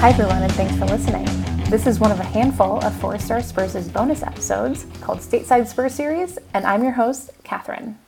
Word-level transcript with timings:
Hi, 0.00 0.10
everyone, 0.10 0.42
and 0.42 0.52
thanks 0.52 0.76
for 0.76 0.84
listening. 0.84 1.24
This 1.70 1.86
is 1.86 1.98
one 1.98 2.12
of 2.12 2.20
a 2.20 2.24
handful 2.24 2.78
of 2.84 2.94
Four 3.00 3.18
Star 3.18 3.40
Spurs' 3.40 3.88
bonus 3.88 4.22
episodes 4.22 4.86
called 5.00 5.18
Stateside 5.18 5.66
Spurs 5.66 5.94
Series, 5.94 6.38
and 6.52 6.66
I'm 6.66 6.84
your 6.84 6.92
host, 6.92 7.30
Catherine. 7.44 7.98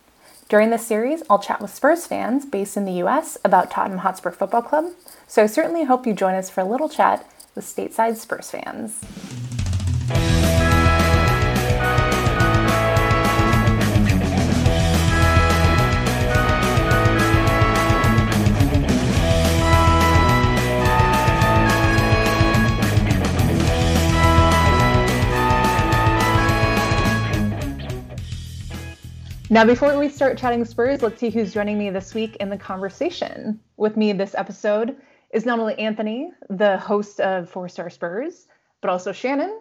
During 0.51 0.69
this 0.69 0.87
series, 0.87 1.23
I'll 1.31 1.39
chat 1.39 1.63
with 1.63 1.75
Spurs 1.75 2.07
fans 2.07 2.45
based 2.45 2.77
in 2.77 2.85
the 2.85 3.03
US 3.05 3.39
about 3.43 3.71
Tottenham 3.71 4.01
Hotspur 4.01 4.31
Football 4.31 4.63
Club, 4.63 4.93
so 5.27 5.43
I 5.43 5.47
certainly 5.47 5.85
hope 5.85 6.07
you 6.07 6.13
join 6.13 6.35
us 6.35 6.51
for 6.51 6.61
a 6.61 6.69
little 6.69 6.91
chat 6.91 7.27
with 7.55 7.65
Stateside 7.65 8.17
Spurs 8.17 8.51
fans. 8.51 9.01
Now, 29.51 29.65
before 29.65 29.99
we 29.99 30.11
start 30.11 30.37
chatting 30.37 30.63
Spurs, 30.67 31.01
let's 31.01 31.19
see 31.19 31.31
who's 31.31 31.55
joining 31.55 31.79
me 31.79 31.89
this 31.89 32.15
week 32.15 32.37
in 32.37 32.51
the 32.51 32.59
conversation. 32.59 33.59
With 33.79 33.97
me 33.97 34.13
this 34.13 34.35
episode 34.35 34.95
is 35.33 35.47
not 35.47 35.59
only 35.59 35.75
Anthony, 35.79 36.33
the 36.51 36.77
host 36.77 37.19
of 37.21 37.49
Four 37.49 37.67
Star 37.71 37.89
Spurs, 37.89 38.47
but 38.83 38.91
also 38.91 39.11
Shannon, 39.11 39.59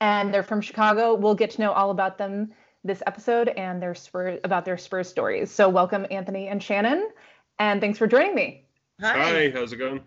and 0.00 0.32
they're 0.32 0.42
from 0.42 0.62
Chicago. 0.62 1.14
We'll 1.14 1.34
get 1.34 1.50
to 1.50 1.60
know 1.60 1.72
all 1.72 1.90
about 1.90 2.16
them 2.16 2.50
this 2.82 3.02
episode 3.06 3.48
and 3.48 3.82
their 3.82 3.94
Spurs 3.94 4.40
about 4.42 4.64
their 4.64 4.78
Spurs 4.78 5.06
stories. 5.06 5.50
So, 5.50 5.68
welcome 5.68 6.06
Anthony 6.10 6.48
and 6.48 6.62
Shannon, 6.62 7.10
and 7.58 7.78
thanks 7.78 7.98
for 7.98 8.06
joining 8.06 8.34
me. 8.34 8.64
Hi, 9.02 9.18
Hi, 9.18 9.50
how's 9.50 9.70
it 9.70 9.76
going? 9.76 10.00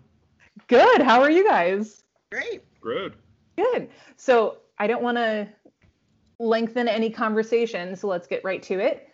Good. 0.66 1.04
How 1.04 1.22
are 1.22 1.30
you 1.30 1.48
guys? 1.48 2.04
Great. 2.32 2.64
Good. 2.82 3.14
Good. 3.58 3.90
So, 4.16 4.58
I 4.80 4.88
don't 4.88 5.04
want 5.04 5.18
to 5.18 5.48
lengthen 6.40 6.88
any 6.88 7.12
conversation, 7.12 7.96
so 7.96 8.08
let's 8.08 8.26
get 8.26 8.44
right 8.44 8.64
to 8.64 8.80
it. 8.80 9.06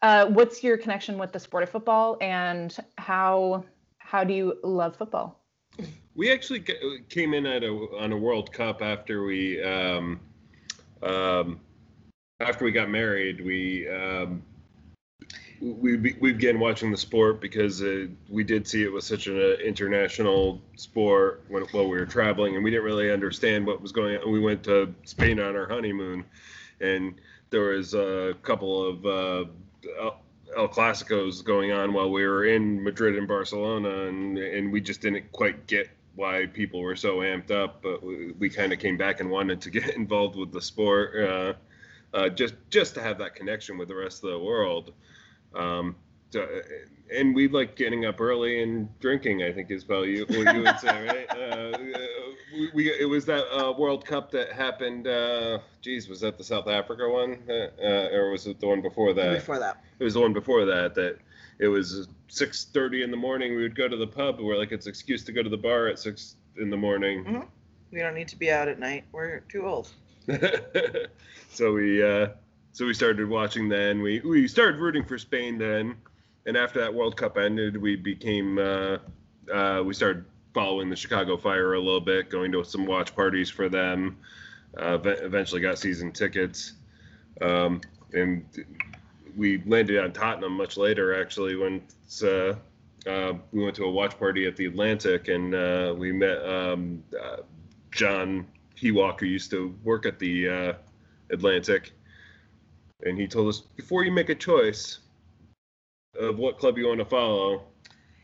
Uh, 0.00 0.26
what's 0.26 0.62
your 0.62 0.76
connection 0.76 1.18
with 1.18 1.32
the 1.32 1.40
sport 1.40 1.62
of 1.62 1.70
football, 1.70 2.16
and 2.20 2.76
how 2.98 3.64
how 3.98 4.22
do 4.24 4.32
you 4.32 4.58
love 4.62 4.96
football? 4.96 5.44
We 6.14 6.32
actually 6.32 6.64
came 7.08 7.34
in 7.34 7.46
at 7.46 7.64
a 7.64 7.72
on 7.98 8.12
a 8.12 8.16
World 8.16 8.52
Cup 8.52 8.80
after 8.80 9.24
we 9.24 9.62
um, 9.62 10.20
um, 11.02 11.60
after 12.40 12.64
we 12.64 12.70
got 12.70 12.90
married. 12.90 13.44
We 13.44 13.88
um, 13.88 14.42
we 15.60 15.96
we 15.96 16.32
began 16.32 16.60
watching 16.60 16.92
the 16.92 16.96
sport 16.96 17.40
because 17.40 17.82
uh, 17.82 18.06
we 18.28 18.44
did 18.44 18.68
see 18.68 18.84
it 18.84 18.92
was 18.92 19.04
such 19.04 19.26
an 19.26 19.36
uh, 19.36 19.56
international 19.64 20.60
sport 20.76 21.42
when 21.48 21.64
while 21.72 21.88
we 21.88 21.98
were 21.98 22.06
traveling, 22.06 22.54
and 22.54 22.62
we 22.62 22.70
didn't 22.70 22.84
really 22.84 23.10
understand 23.10 23.66
what 23.66 23.82
was 23.82 23.90
going 23.90 24.16
on. 24.16 24.30
We 24.30 24.38
went 24.38 24.62
to 24.64 24.94
Spain 25.04 25.40
on 25.40 25.56
our 25.56 25.68
honeymoon, 25.68 26.24
and 26.80 27.20
there 27.50 27.70
was 27.70 27.94
a 27.94 28.36
couple 28.42 28.88
of 28.88 29.06
uh, 29.06 29.50
El- 30.00 30.20
El 30.56 30.68
Clasicos 30.68 31.44
going 31.44 31.72
on 31.72 31.92
while 31.92 32.10
we 32.10 32.26
were 32.26 32.44
in 32.44 32.82
Madrid 32.82 33.16
and 33.16 33.28
Barcelona, 33.28 34.06
and 34.06 34.38
and 34.38 34.72
we 34.72 34.80
just 34.80 35.00
didn't 35.00 35.30
quite 35.32 35.66
get 35.66 35.88
why 36.14 36.46
people 36.46 36.80
were 36.80 36.96
so 36.96 37.18
amped 37.18 37.50
up. 37.50 37.82
But 37.82 38.02
we, 38.02 38.32
we 38.32 38.50
kind 38.50 38.72
of 38.72 38.78
came 38.78 38.96
back 38.96 39.20
and 39.20 39.30
wanted 39.30 39.60
to 39.62 39.70
get 39.78 39.90
involved 39.90 40.36
with 40.36 40.52
the 40.52 40.62
sport, 40.62 41.14
uh, 41.16 41.52
uh, 42.16 42.28
just 42.30 42.54
just 42.70 42.94
to 42.94 43.02
have 43.02 43.18
that 43.18 43.34
connection 43.34 43.78
with 43.78 43.88
the 43.88 43.96
rest 43.96 44.24
of 44.24 44.30
the 44.30 44.38
world. 44.38 44.92
Um, 45.54 45.96
so, 46.30 46.46
and 47.14 47.34
we 47.34 47.48
like 47.48 47.74
getting 47.76 48.04
up 48.04 48.20
early 48.20 48.62
and 48.62 48.88
drinking. 49.00 49.42
I 49.42 49.52
think 49.52 49.70
is 49.70 49.84
probably 49.84 50.22
what 50.22 50.54
you 50.54 50.62
would 50.62 50.78
say, 50.80 51.06
right? 51.06 51.26
Uh, 51.38 52.27
we, 52.52 52.70
we 52.74 52.90
it 52.92 53.08
was 53.08 53.24
that 53.26 53.44
uh, 53.54 53.72
World 53.72 54.04
Cup 54.04 54.30
that 54.32 54.52
happened. 54.52 55.06
Uh, 55.06 55.58
geez, 55.82 56.08
was 56.08 56.20
that 56.20 56.38
the 56.38 56.44
South 56.44 56.68
Africa 56.68 57.08
one, 57.08 57.38
uh, 57.48 57.68
uh, 57.82 58.08
or 58.12 58.30
was 58.30 58.46
it 58.46 58.60
the 58.60 58.66
one 58.66 58.80
before 58.82 59.12
that? 59.14 59.34
Before 59.34 59.58
that. 59.58 59.82
it 59.98 60.04
was 60.04 60.14
the 60.14 60.20
one 60.20 60.32
before 60.32 60.64
that 60.66 60.94
that 60.94 61.18
it 61.58 61.68
was 61.68 62.06
6.30 62.30 63.02
in 63.02 63.10
the 63.10 63.16
morning 63.16 63.56
we 63.56 63.62
would 63.62 63.74
go 63.74 63.88
to 63.88 63.96
the 63.96 64.06
pub 64.06 64.38
we're 64.38 64.56
like 64.56 64.70
it's 64.70 64.86
excuse 64.86 65.24
to 65.24 65.32
go 65.32 65.42
to 65.42 65.48
the 65.48 65.56
bar 65.56 65.88
at 65.88 65.98
6 65.98 66.36
in 66.56 66.70
the 66.70 66.76
morning 66.76 67.24
Mhm. 67.24 67.46
We 67.90 67.98
don't 68.00 68.14
need 68.14 68.28
to 68.28 68.36
be 68.36 68.50
out 68.50 68.68
at 68.68 68.78
night. 68.78 69.04
We're 69.12 69.40
too 69.48 69.66
old. 69.66 69.90
so 71.50 71.72
we 71.72 72.02
uh, 72.02 72.28
so 72.72 72.86
we 72.86 72.94
started 72.94 73.28
watching 73.28 73.68
then 73.68 74.02
we 74.02 74.20
we 74.20 74.46
started 74.46 74.78
rooting 74.78 75.04
for 75.04 75.18
spain 75.18 75.58
then 75.58 75.96
and 76.46 76.56
after 76.56 76.80
that 76.80 76.92
world 76.92 77.16
cup 77.16 77.36
ended 77.38 77.76
we 77.76 77.96
became 77.96 78.58
uh, 78.58 78.98
uh, 79.52 79.82
we 79.84 79.94
started 79.94 80.24
following 80.58 80.90
the 80.90 80.96
chicago 80.96 81.36
fire 81.36 81.74
a 81.74 81.78
little 81.78 82.00
bit 82.00 82.30
going 82.30 82.50
to 82.50 82.64
some 82.64 82.84
watch 82.84 83.14
parties 83.14 83.48
for 83.48 83.68
them 83.68 84.16
uh, 84.78 84.98
eventually 85.04 85.60
got 85.60 85.78
season 85.78 86.10
tickets 86.10 86.72
um, 87.40 87.80
and 88.12 88.44
we 89.36 89.62
landed 89.64 89.98
on 89.98 90.12
Tottenham 90.12 90.52
much 90.52 90.76
later, 90.76 91.20
actually, 91.20 91.56
when 91.56 91.82
uh, 92.22 92.54
uh, 93.08 93.34
we 93.52 93.62
went 93.62 93.76
to 93.76 93.84
a 93.84 93.90
watch 93.90 94.18
party 94.18 94.46
at 94.46 94.56
the 94.56 94.66
Atlantic 94.66 95.28
and 95.28 95.54
uh, 95.54 95.94
we 95.96 96.12
met 96.12 96.44
um, 96.44 97.02
uh, 97.18 97.38
John 97.92 98.46
Hewalk, 98.76 99.20
who 99.20 99.26
used 99.26 99.50
to 99.52 99.74
work 99.84 100.06
at 100.06 100.18
the 100.18 100.48
uh, 100.48 100.72
Atlantic. 101.30 101.92
And 103.04 103.16
he 103.16 103.28
told 103.28 103.48
us 103.48 103.60
before 103.60 104.04
you 104.04 104.10
make 104.10 104.28
a 104.28 104.34
choice 104.34 104.98
of 106.18 106.36
what 106.38 106.58
club 106.58 106.76
you 106.76 106.88
want 106.88 106.98
to 106.98 107.04
follow, 107.04 107.62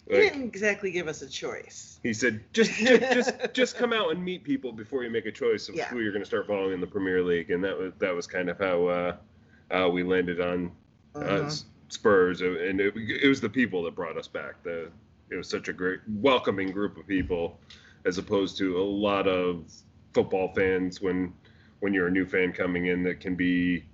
He 0.08 0.16
didn't 0.16 0.42
exactly 0.44 0.90
give 0.90 1.08
us 1.08 1.22
a 1.22 1.28
choice. 1.28 1.98
he 2.02 2.12
said 2.12 2.42
just, 2.52 2.70
just 2.72 3.12
just 3.12 3.32
just 3.54 3.76
come 3.76 3.92
out 3.92 4.10
and 4.10 4.22
meet 4.22 4.44
people 4.44 4.72
before 4.72 5.02
you 5.02 5.10
make 5.10 5.24
a 5.26 5.32
choice 5.32 5.68
of 5.68 5.74
Yeah. 5.76 5.86
who 5.86 6.00
you're 6.00 6.12
going 6.12 6.22
to 6.22 6.26
start 6.26 6.46
following 6.46 6.74
in 6.74 6.80
the 6.80 6.86
Premier 6.86 7.22
League, 7.22 7.50
and 7.50 7.64
that 7.64 7.78
was 7.78 7.92
that 8.00 8.14
was 8.14 8.26
kind 8.26 8.48
of 8.50 8.58
how 8.58 8.86
uh, 8.86 9.16
uh, 9.70 9.88
we 9.88 10.02
landed 10.02 10.40
on 10.40 10.70
uh, 11.14 11.18
Uh-huh. 11.18 11.50
Spurs, 11.88 12.40
and 12.40 12.80
it, 12.80 12.94
it 12.96 13.28
was 13.28 13.40
the 13.40 13.48
people 13.48 13.82
that 13.84 13.94
brought 13.94 14.16
us 14.18 14.28
back. 14.28 14.62
The 14.62 14.90
it 15.30 15.36
was 15.36 15.48
such 15.48 15.68
a 15.68 15.72
great, 15.72 16.00
welcoming 16.20 16.70
group 16.70 16.96
of 16.98 17.06
people, 17.06 17.58
as 18.04 18.18
opposed 18.18 18.58
to 18.58 18.76
a 18.78 18.82
lot 18.84 19.26
of 19.26 19.64
football 20.12 20.52
fans 20.54 21.00
when 21.00 21.32
when 21.80 21.94
you're 21.94 22.08
a 22.08 22.10
new 22.10 22.26
fan 22.26 22.52
coming 22.52 22.86
in 22.86 23.02
that 23.04 23.20
can 23.20 23.34
be 23.34 23.84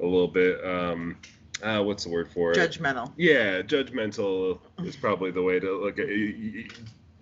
a 0.00 0.04
little 0.04 0.28
bit 0.28 0.62
um, 0.64 1.16
uh, 1.62 1.82
what's 1.82 2.04
the 2.04 2.10
word 2.10 2.30
for 2.30 2.52
it? 2.52 2.56
Judgmental. 2.58 3.12
Yeah, 3.16 3.62
judgmental 3.62 4.60
is 4.84 4.96
probably 4.96 5.30
the 5.30 5.42
way 5.42 5.58
to 5.58 5.82
look 5.82 5.98
at 5.98 6.06
it. 6.08 6.72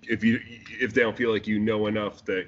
If 0.02 0.22
you 0.22 0.40
if 0.44 0.92
they 0.92 1.02
don't 1.02 1.16
feel 1.16 1.30
like 1.30 1.46
you 1.46 1.58
know 1.58 1.86
enough 1.86 2.24
that 2.26 2.46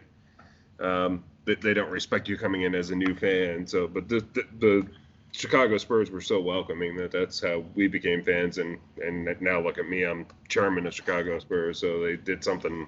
um, 0.80 1.24
that 1.44 1.60
they 1.60 1.74
don't 1.74 1.90
respect 1.90 2.28
you 2.28 2.36
coming 2.36 2.62
in 2.62 2.74
as 2.74 2.90
a 2.90 2.96
new 2.96 3.14
fan. 3.14 3.66
So, 3.66 3.86
but 3.86 4.08
the, 4.08 4.24
the 4.34 4.44
the 4.58 4.86
Chicago 5.32 5.78
Spurs 5.78 6.10
were 6.10 6.20
so 6.20 6.40
welcoming 6.40 6.96
that 6.96 7.10
that's 7.10 7.40
how 7.40 7.64
we 7.74 7.88
became 7.88 8.22
fans. 8.22 8.58
And 8.58 8.78
and 9.02 9.28
now 9.40 9.60
look 9.60 9.78
at 9.78 9.88
me, 9.88 10.04
I'm 10.04 10.26
chairman 10.48 10.86
of 10.86 10.94
Chicago 10.94 11.38
Spurs. 11.38 11.78
So 11.78 12.00
they 12.00 12.16
did 12.16 12.42
something 12.42 12.86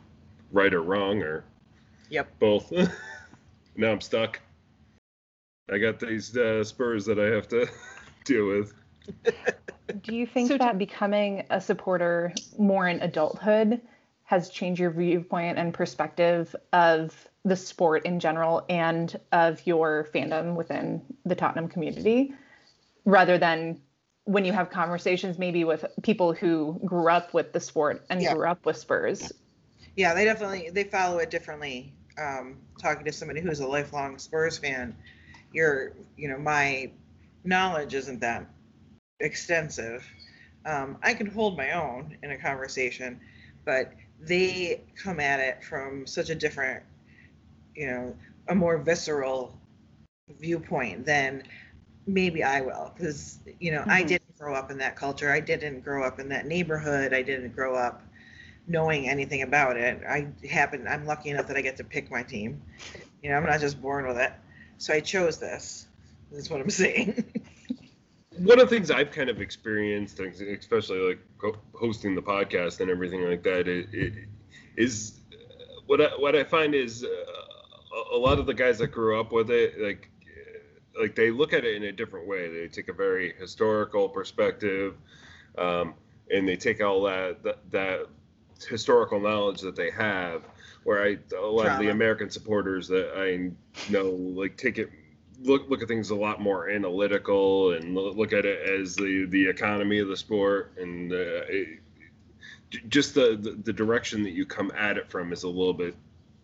right 0.53 0.73
or 0.73 0.83
wrong 0.83 1.23
or 1.23 1.45
Yep. 2.11 2.39
both. 2.39 2.73
now 3.77 3.93
I'm 3.93 4.01
stuck. 4.01 4.41
I 5.71 5.77
got 5.79 6.01
these 6.01 6.35
uh, 6.37 6.65
Spurs 6.65 7.05
that 7.07 7.19
I 7.19 7.27
have 7.27 7.49
to 7.49 7.69
deal 8.25 8.47
with. 8.49 8.73
Do 10.03 10.15
you 10.15 10.27
think 10.33 10.59
that 10.59 10.79
becoming 10.79 11.45
a 11.51 11.61
supporter 11.61 12.33
more 12.59 12.89
in 12.89 13.01
adulthood 13.01 13.81
has 14.25 14.51
changed 14.51 14.79
your 14.81 14.91
viewpoint 14.91 15.59
and 15.59 15.73
perspective 15.73 16.55
of 16.73 17.29
the 17.45 17.57
sport 17.57 18.05
in 18.05 18.21
general 18.21 18.65
and 18.69 19.19
of 19.33 19.67
your 19.67 20.07
fandom 20.15 20.55
within 20.55 21.03
the 21.25 21.35
Tottenham 21.35 21.69
community 21.69 22.35
rather 23.07 23.39
than 23.39 23.81
when 24.25 24.45
you 24.45 24.53
have 24.53 24.69
conversations 24.69 25.39
maybe 25.39 25.65
with 25.65 25.87
people 26.03 26.35
who 26.35 26.79
grew 26.85 27.09
up 27.09 27.33
with 27.33 27.55
the 27.55 27.61
sport 27.61 28.05
and 28.11 28.21
Yeah. 28.21 28.35
grew 28.35 28.47
up 28.47 28.67
with 28.67 28.77
Spurs? 28.77 29.33
Yeah, 29.97 30.13
they 30.13 30.27
definitely 30.27 30.69
they 30.71 30.85
follow 30.85 31.19
it 31.19 31.31
differently. 31.31 31.95
Um, 32.19 32.59
talking 32.79 33.05
to 33.07 33.13
somebody 33.13 33.41
who's 33.41 33.61
a 33.61 33.67
lifelong 33.67 34.19
Spurs 34.19 34.59
fan, 34.59 34.95
you're 35.55 35.93
you 36.19 36.29
know 36.29 36.37
my 36.37 36.91
knowledge 37.45 37.95
isn't 37.95 38.21
that 38.21 38.47
extensive. 39.21 40.05
Um, 40.65 40.99
I 41.03 41.15
can 41.15 41.27
hold 41.27 41.57
my 41.57 41.73
own 41.73 42.17
in 42.23 42.31
a 42.31 42.37
conversation, 42.39 43.21
but 43.65 43.93
they 44.21 44.83
come 45.03 45.21
at 45.21 45.41
it 45.41 45.63
from 45.65 46.07
such 46.07 46.31
a 46.31 46.35
different 46.35 46.83
you 47.75 47.87
know, 47.87 48.17
a 48.49 48.55
more 48.55 48.79
visceral 48.79 49.55
viewpoint, 50.39 51.05
than 51.07 51.43
maybe 52.07 52.43
I 52.43 52.61
will. 52.61 52.93
Because, 52.97 53.39
you 53.61 53.73
know, 53.73 53.85
I 53.89 54.03
Mhm. 54.03 54.03
didn't 54.03 54.39
grow 54.39 54.55
up 54.55 54.71
in 54.71 54.79
that 54.79 54.97
culture. 54.97 55.31
I 55.31 55.41
didn't 55.41 55.81
grow 55.81 56.05
up 56.05 56.19
in 56.19 56.29
that 56.31 56.47
neighborhood. 56.47 57.13
I 57.13 57.23
didn't 57.23 57.55
grow 57.55 57.75
up 57.75 58.03
knowing 58.67 59.09
anything 59.09 59.43
about 59.43 59.77
it. 59.77 60.01
I 60.09 60.29
happen, 60.49 60.87
I'm 60.89 61.07
lucky 61.07 61.31
enough 61.31 61.47
that 61.49 61.57
I 61.57 61.63
get 61.63 61.77
to 61.79 61.85
pick 61.85 62.11
my 62.11 62.23
team. 62.23 62.61
You 63.23 63.31
know, 63.31 63.37
I'm 63.37 63.47
not 63.47 63.61
just 63.61 63.81
born 63.81 64.07
with 64.07 64.19
it. 64.19 64.33
So 64.79 64.93
I 64.95 65.01
chose 65.01 65.39
this. 65.39 65.87
That's 66.33 66.51
what 66.51 66.61
I'm 66.61 66.71
saying. 66.71 67.25
One 68.39 68.61
of 68.61 68.69
the 68.69 68.75
things 68.75 68.91
I've 68.91 69.11
kind 69.11 69.31
of 69.31 69.41
experienced, 69.41 70.21
especially 70.21 71.01
like 71.01 71.19
hosting 71.75 72.15
the 72.15 72.23
podcast 72.23 72.81
and 72.81 72.91
everything 72.91 73.25
like 73.29 73.43
that, 73.43 73.69
it, 73.69 73.89
it, 73.93 74.13
is 74.77 75.21
what 75.87 76.01
I, 76.01 76.09
what 76.19 76.37
I 76.37 76.45
find 76.45 76.75
is 76.75 77.05
uh, 77.05 78.15
a, 78.15 78.17
lot 78.17 78.39
of 78.39 78.47
the 78.47 78.55
guys 78.55 78.79
that 78.79 78.89
grew 78.89 79.19
up 79.19 79.33
with 79.33 79.51
it, 79.51 79.81
like 79.81 80.11
uh, 80.25 81.03
like 81.03 81.15
they 81.15 81.31
look 81.31 81.53
at 81.53 81.65
it 81.65 81.77
in 81.77 81.85
a 81.85 81.93
different 81.93 82.27
way. 82.27 82.49
They 82.49 82.69
take 82.69 82.89
a 82.89 82.93
very 82.93 83.35
historical 83.39 84.09
perspective, 84.09 84.95
um, 85.57 85.95
and 86.31 86.49
they 86.49 86.57
take 86.57 86.81
all 86.83 87.03
that, 87.03 87.43
that 87.43 87.71
that 87.71 88.07
historical 88.69 89.19
knowledge 89.19 89.61
that 89.63 89.75
they 89.75 89.91
have. 89.91 90.43
Where 90.85 91.03
I 91.03 91.19
a 91.37 91.41
lot 91.41 91.67
of 91.67 91.79
the 91.79 91.89
American 91.89 92.31
supporters 92.31 92.89
that 92.89 93.13
I 93.17 93.51
know 93.93 94.11
like 94.11 94.57
take 94.57 94.79
it 94.79 94.91
look 95.43 95.69
look 95.69 95.83
at 95.83 95.89
things 95.89 96.11
a 96.11 96.15
lot 96.15 96.41
more 96.41 96.69
analytical 96.69 97.73
and 97.73 97.95
look 97.95 98.33
at 98.33 98.45
it 98.45 98.69
as 98.69 98.97
the 98.97 99.27
the 99.27 99.49
economy 99.49 99.99
of 99.99 100.09
the 100.09 100.17
sport 100.17 100.73
and 100.79 101.13
uh, 101.13 101.43
it, 101.49 101.81
just 102.89 103.15
the, 103.15 103.39
the 103.41 103.53
the 103.65 103.73
direction 103.73 104.23
that 104.23 104.33
you 104.33 104.45
come 104.45 104.71
at 104.77 104.99
it 104.99 105.11
from 105.11 105.33
is 105.33 105.45
a 105.45 105.49
little 105.49 105.75
bit 105.75 105.95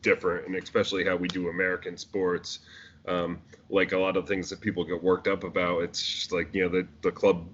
different 0.03 0.47
and 0.47 0.57
especially 0.57 1.05
how 1.05 1.17
we 1.17 1.29
do 1.29 1.49
American 1.49 1.97
sports. 1.97 2.61
Um, 3.07 3.43
like 3.69 3.93
a 3.93 3.99
lot 3.99 4.17
of 4.17 4.27
things 4.27 4.49
that 4.49 4.63
people 4.63 4.83
get 4.83 5.03
worked 5.03 5.29
up 5.29 5.45
about 5.45 5.83
it's 5.83 6.03
just 6.03 6.33
like 6.33 6.55
you 6.55 6.63
know 6.63 6.71
the 6.71 6.89
the 7.03 7.13
club 7.13 7.47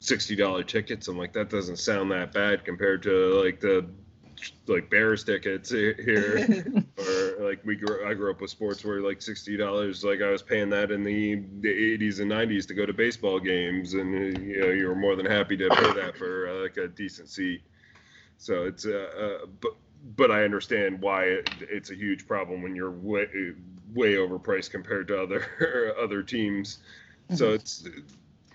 sixty 0.00 0.34
dollar 0.34 0.64
tickets 0.64 1.06
I'm 1.06 1.16
like 1.16 1.32
that 1.34 1.50
doesn't 1.50 1.76
sound 1.76 2.10
that 2.10 2.32
bad 2.32 2.64
compared 2.64 3.04
to 3.04 3.40
like 3.44 3.60
the 3.60 3.86
like 4.66 4.90
Bears 4.90 5.24
tickets 5.24 5.70
here 5.70 6.84
or 6.98 7.48
like 7.48 7.64
we 7.64 7.76
grew 7.76 8.08
I 8.08 8.14
grew 8.14 8.30
up 8.30 8.40
with 8.40 8.50
sports 8.50 8.84
where 8.84 9.00
like 9.00 9.22
sixty 9.22 9.56
dollars 9.56 10.04
like 10.04 10.22
I 10.22 10.30
was 10.30 10.42
paying 10.42 10.70
that 10.70 10.90
in 10.90 11.02
the 11.02 11.42
the 11.60 11.70
eighties 11.70 12.20
and 12.20 12.28
nineties 12.28 12.66
to 12.66 12.74
go 12.74 12.86
to 12.86 12.92
baseball 12.92 13.38
games 13.40 13.94
and 13.94 14.14
uh, 14.14 14.40
you 14.40 14.60
know 14.60 14.72
you 14.72 14.88
were 14.88 14.94
more 14.94 15.16
than 15.16 15.26
happy 15.26 15.56
to 15.56 15.68
pay 15.70 15.92
that 15.92 16.16
for 16.16 16.48
uh, 16.48 16.62
like 16.62 16.76
a 16.76 16.88
decent 16.88 17.28
seat. 17.28 17.62
So 18.38 18.64
it's 18.64 18.84
uh, 18.86 19.08
uh 19.42 19.46
but 19.60 19.72
but 20.14 20.30
I 20.30 20.44
understand 20.44 21.00
why 21.00 21.24
it, 21.24 21.48
it's 21.60 21.90
a 21.90 21.94
huge 21.94 22.26
problem 22.26 22.62
when 22.62 22.76
you're 22.76 22.90
way 22.90 23.26
way 23.94 24.14
overpriced 24.14 24.70
compared 24.70 25.08
to 25.08 25.22
other 25.22 25.94
other 26.02 26.22
teams. 26.22 26.78
So 27.34 27.52
it's 27.52 27.84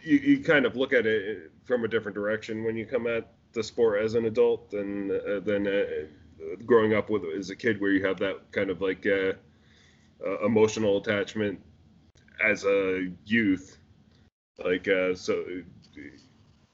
you, 0.02 0.18
you 0.18 0.40
kind 0.44 0.66
of 0.66 0.76
look 0.76 0.94
at 0.94 1.06
it 1.06 1.52
from 1.66 1.84
a 1.84 1.88
different 1.88 2.16
direction 2.16 2.64
when 2.64 2.78
you 2.78 2.86
come 2.86 3.08
at 3.08 3.34
the 3.54 3.64
sport 3.64 4.02
as 4.02 4.16
an 4.16 4.26
adult 4.26 4.70
than 4.72 5.12
uh, 5.12 5.40
than 5.40 5.68
uh, 5.68 5.84
growing 6.66 6.94
up 6.94 7.10
with 7.10 7.24
as 7.38 7.50
a 7.50 7.56
kid 7.56 7.80
where 7.82 7.92
you 7.92 8.06
have 8.06 8.18
that 8.20 8.52
kind 8.52 8.70
of 8.70 8.82
like 8.82 9.06
uh, 9.06 9.34
uh, 10.26 10.46
emotional 10.46 10.98
attachment 10.98 11.60
as 12.44 12.66
a 12.66 13.12
youth. 13.26 13.78
Like 14.64 14.88
uh, 14.88 15.16
so 15.16 15.44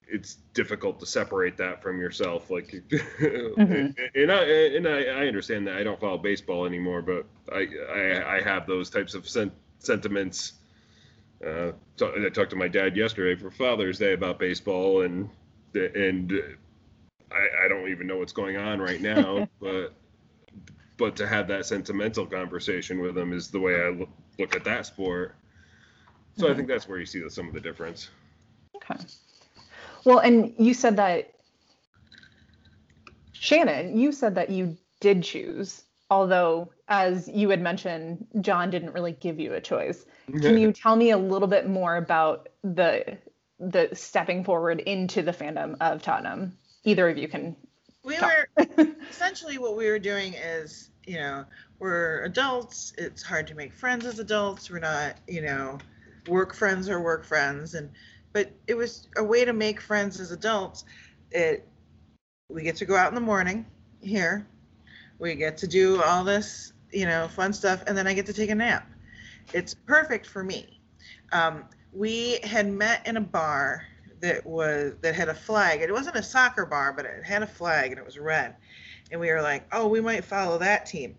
it's 0.09 0.35
difficult 0.53 0.99
to 0.99 1.05
separate 1.05 1.57
that 1.57 1.81
from 1.83 1.99
yourself 1.99 2.49
like 2.49 2.73
and 3.19 4.31
I 4.31 4.43
and 4.43 4.87
I, 4.87 5.03
I 5.03 5.27
understand 5.27 5.67
that. 5.67 5.77
I 5.77 5.83
don't 5.83 5.99
follow 5.99 6.17
baseball 6.17 6.65
anymore 6.65 7.01
but 7.01 7.25
I 7.51 7.67
I, 7.91 8.37
I 8.37 8.41
have 8.41 8.67
those 8.67 8.89
types 8.89 9.13
of 9.13 9.27
sen- 9.27 9.51
sentiments. 9.79 10.53
Uh, 11.45 11.71
so 11.97 12.13
I 12.15 12.29
talked 12.29 12.49
to 12.49 12.55
my 12.55 12.67
dad 12.67 12.97
yesterday 12.97 13.39
for 13.39 13.51
Father's 13.51 13.99
Day 13.99 14.13
about 14.13 14.39
baseball 14.39 15.01
and 15.03 15.29
and 15.73 16.33
I, 17.31 17.65
I 17.65 17.67
don't 17.67 17.89
even 17.89 18.07
know 18.07 18.17
what's 18.17 18.33
going 18.33 18.57
on 18.57 18.79
right 18.79 19.01
now, 19.01 19.47
but 19.61 19.93
but 20.97 21.15
to 21.17 21.27
have 21.27 21.47
that 21.47 21.65
sentimental 21.65 22.25
conversation 22.25 22.99
with 22.99 23.17
him 23.17 23.31
is 23.31 23.49
the 23.49 23.59
way 23.59 23.75
I 23.81 23.89
look, 23.89 24.09
look 24.39 24.55
at 24.55 24.63
that 24.63 24.85
sport. 24.85 25.35
So 26.37 26.51
I 26.51 26.53
think 26.53 26.67
that's 26.67 26.87
where 26.87 26.99
you 26.99 27.05
see 27.05 27.19
the, 27.19 27.29
some 27.29 27.47
of 27.47 27.53
the 27.53 27.59
difference. 27.59 28.09
Okay. 28.75 29.03
Well, 30.05 30.19
and 30.19 30.53
you 30.57 30.73
said 30.73 30.95
that, 30.97 31.31
Shannon, 33.33 33.97
you 33.97 34.11
said 34.11 34.35
that 34.35 34.49
you 34.49 34.77
did 34.99 35.23
choose, 35.23 35.83
although, 36.09 36.71
as 36.87 37.27
you 37.27 37.49
had 37.49 37.61
mentioned, 37.61 38.27
John 38.41 38.69
didn't 38.69 38.93
really 38.93 39.13
give 39.13 39.39
you 39.39 39.53
a 39.53 39.61
choice. 39.61 40.05
Can 40.41 40.57
you 40.59 40.71
tell 40.71 40.95
me 40.95 41.11
a 41.11 41.17
little 41.17 41.47
bit 41.47 41.67
more 41.67 41.95
about 41.95 42.49
the 42.63 43.17
the 43.59 43.89
stepping 43.93 44.43
forward 44.43 44.79
into 44.81 45.23
the 45.23 45.31
fandom 45.31 45.75
of 45.81 46.03
Tottenham? 46.03 46.55
Either 46.87 47.09
of 47.09 47.17
you 47.17 47.27
can. 47.27 47.53
we 48.05 48.15
Talk. 48.15 48.31
were 48.57 48.95
essentially 49.09 49.57
what 49.57 49.75
we 49.75 49.89
were 49.89 49.99
doing 49.99 50.33
is 50.35 50.89
you 51.05 51.17
know 51.17 51.43
we're 51.79 52.23
adults. 52.23 52.93
It's 52.97 53.21
hard 53.21 53.45
to 53.47 53.55
make 53.55 53.73
friends 53.73 54.05
as 54.05 54.19
adults. 54.19 54.69
We're 54.69 54.79
not 54.79 55.15
you 55.27 55.41
know 55.41 55.79
work 56.29 56.55
friends 56.55 56.87
or 56.87 57.01
work 57.01 57.25
friends. 57.25 57.73
And 57.73 57.89
but 58.31 58.53
it 58.67 58.75
was 58.75 59.09
a 59.17 59.23
way 59.23 59.43
to 59.43 59.51
make 59.51 59.81
friends 59.81 60.21
as 60.21 60.31
adults. 60.31 60.85
It 61.31 61.67
we 62.47 62.63
get 62.63 62.77
to 62.77 62.85
go 62.85 62.95
out 62.95 63.09
in 63.09 63.15
the 63.15 63.21
morning 63.21 63.65
here. 63.99 64.47
We 65.19 65.35
get 65.35 65.57
to 65.57 65.67
do 65.67 66.01
all 66.01 66.23
this 66.23 66.71
you 66.93 67.05
know 67.05 67.27
fun 67.27 67.51
stuff 67.51 67.83
and 67.85 67.97
then 67.97 68.07
i 68.07 68.13
get 68.13 68.27
to 68.27 68.33
take 68.33 68.49
a 68.49 68.55
nap. 68.55 68.89
It's 69.53 69.73
perfect 69.73 70.25
for 70.25 70.41
me. 70.41 70.79
Um, 71.33 71.65
we 71.91 72.39
had 72.43 72.71
met 72.71 73.05
in 73.05 73.17
a 73.17 73.21
bar 73.21 73.85
that 74.21 74.45
was 74.45 74.93
that 75.01 75.15
had 75.15 75.29
a 75.29 75.33
flag. 75.33 75.81
It 75.81 75.91
wasn't 75.91 76.15
a 76.15 76.23
soccer 76.23 76.65
bar, 76.65 76.93
but 76.93 77.05
it 77.05 77.23
had 77.23 77.43
a 77.43 77.47
flag 77.47 77.91
and 77.91 77.99
it 77.99 78.05
was 78.05 78.17
red. 78.17 78.55
And 79.11 79.21
we 79.21 79.31
were 79.31 79.41
like, 79.41 79.65
oh, 79.71 79.87
we 79.87 80.01
might 80.01 80.25
follow 80.25 80.57
that 80.57 80.85
team. 80.85 81.15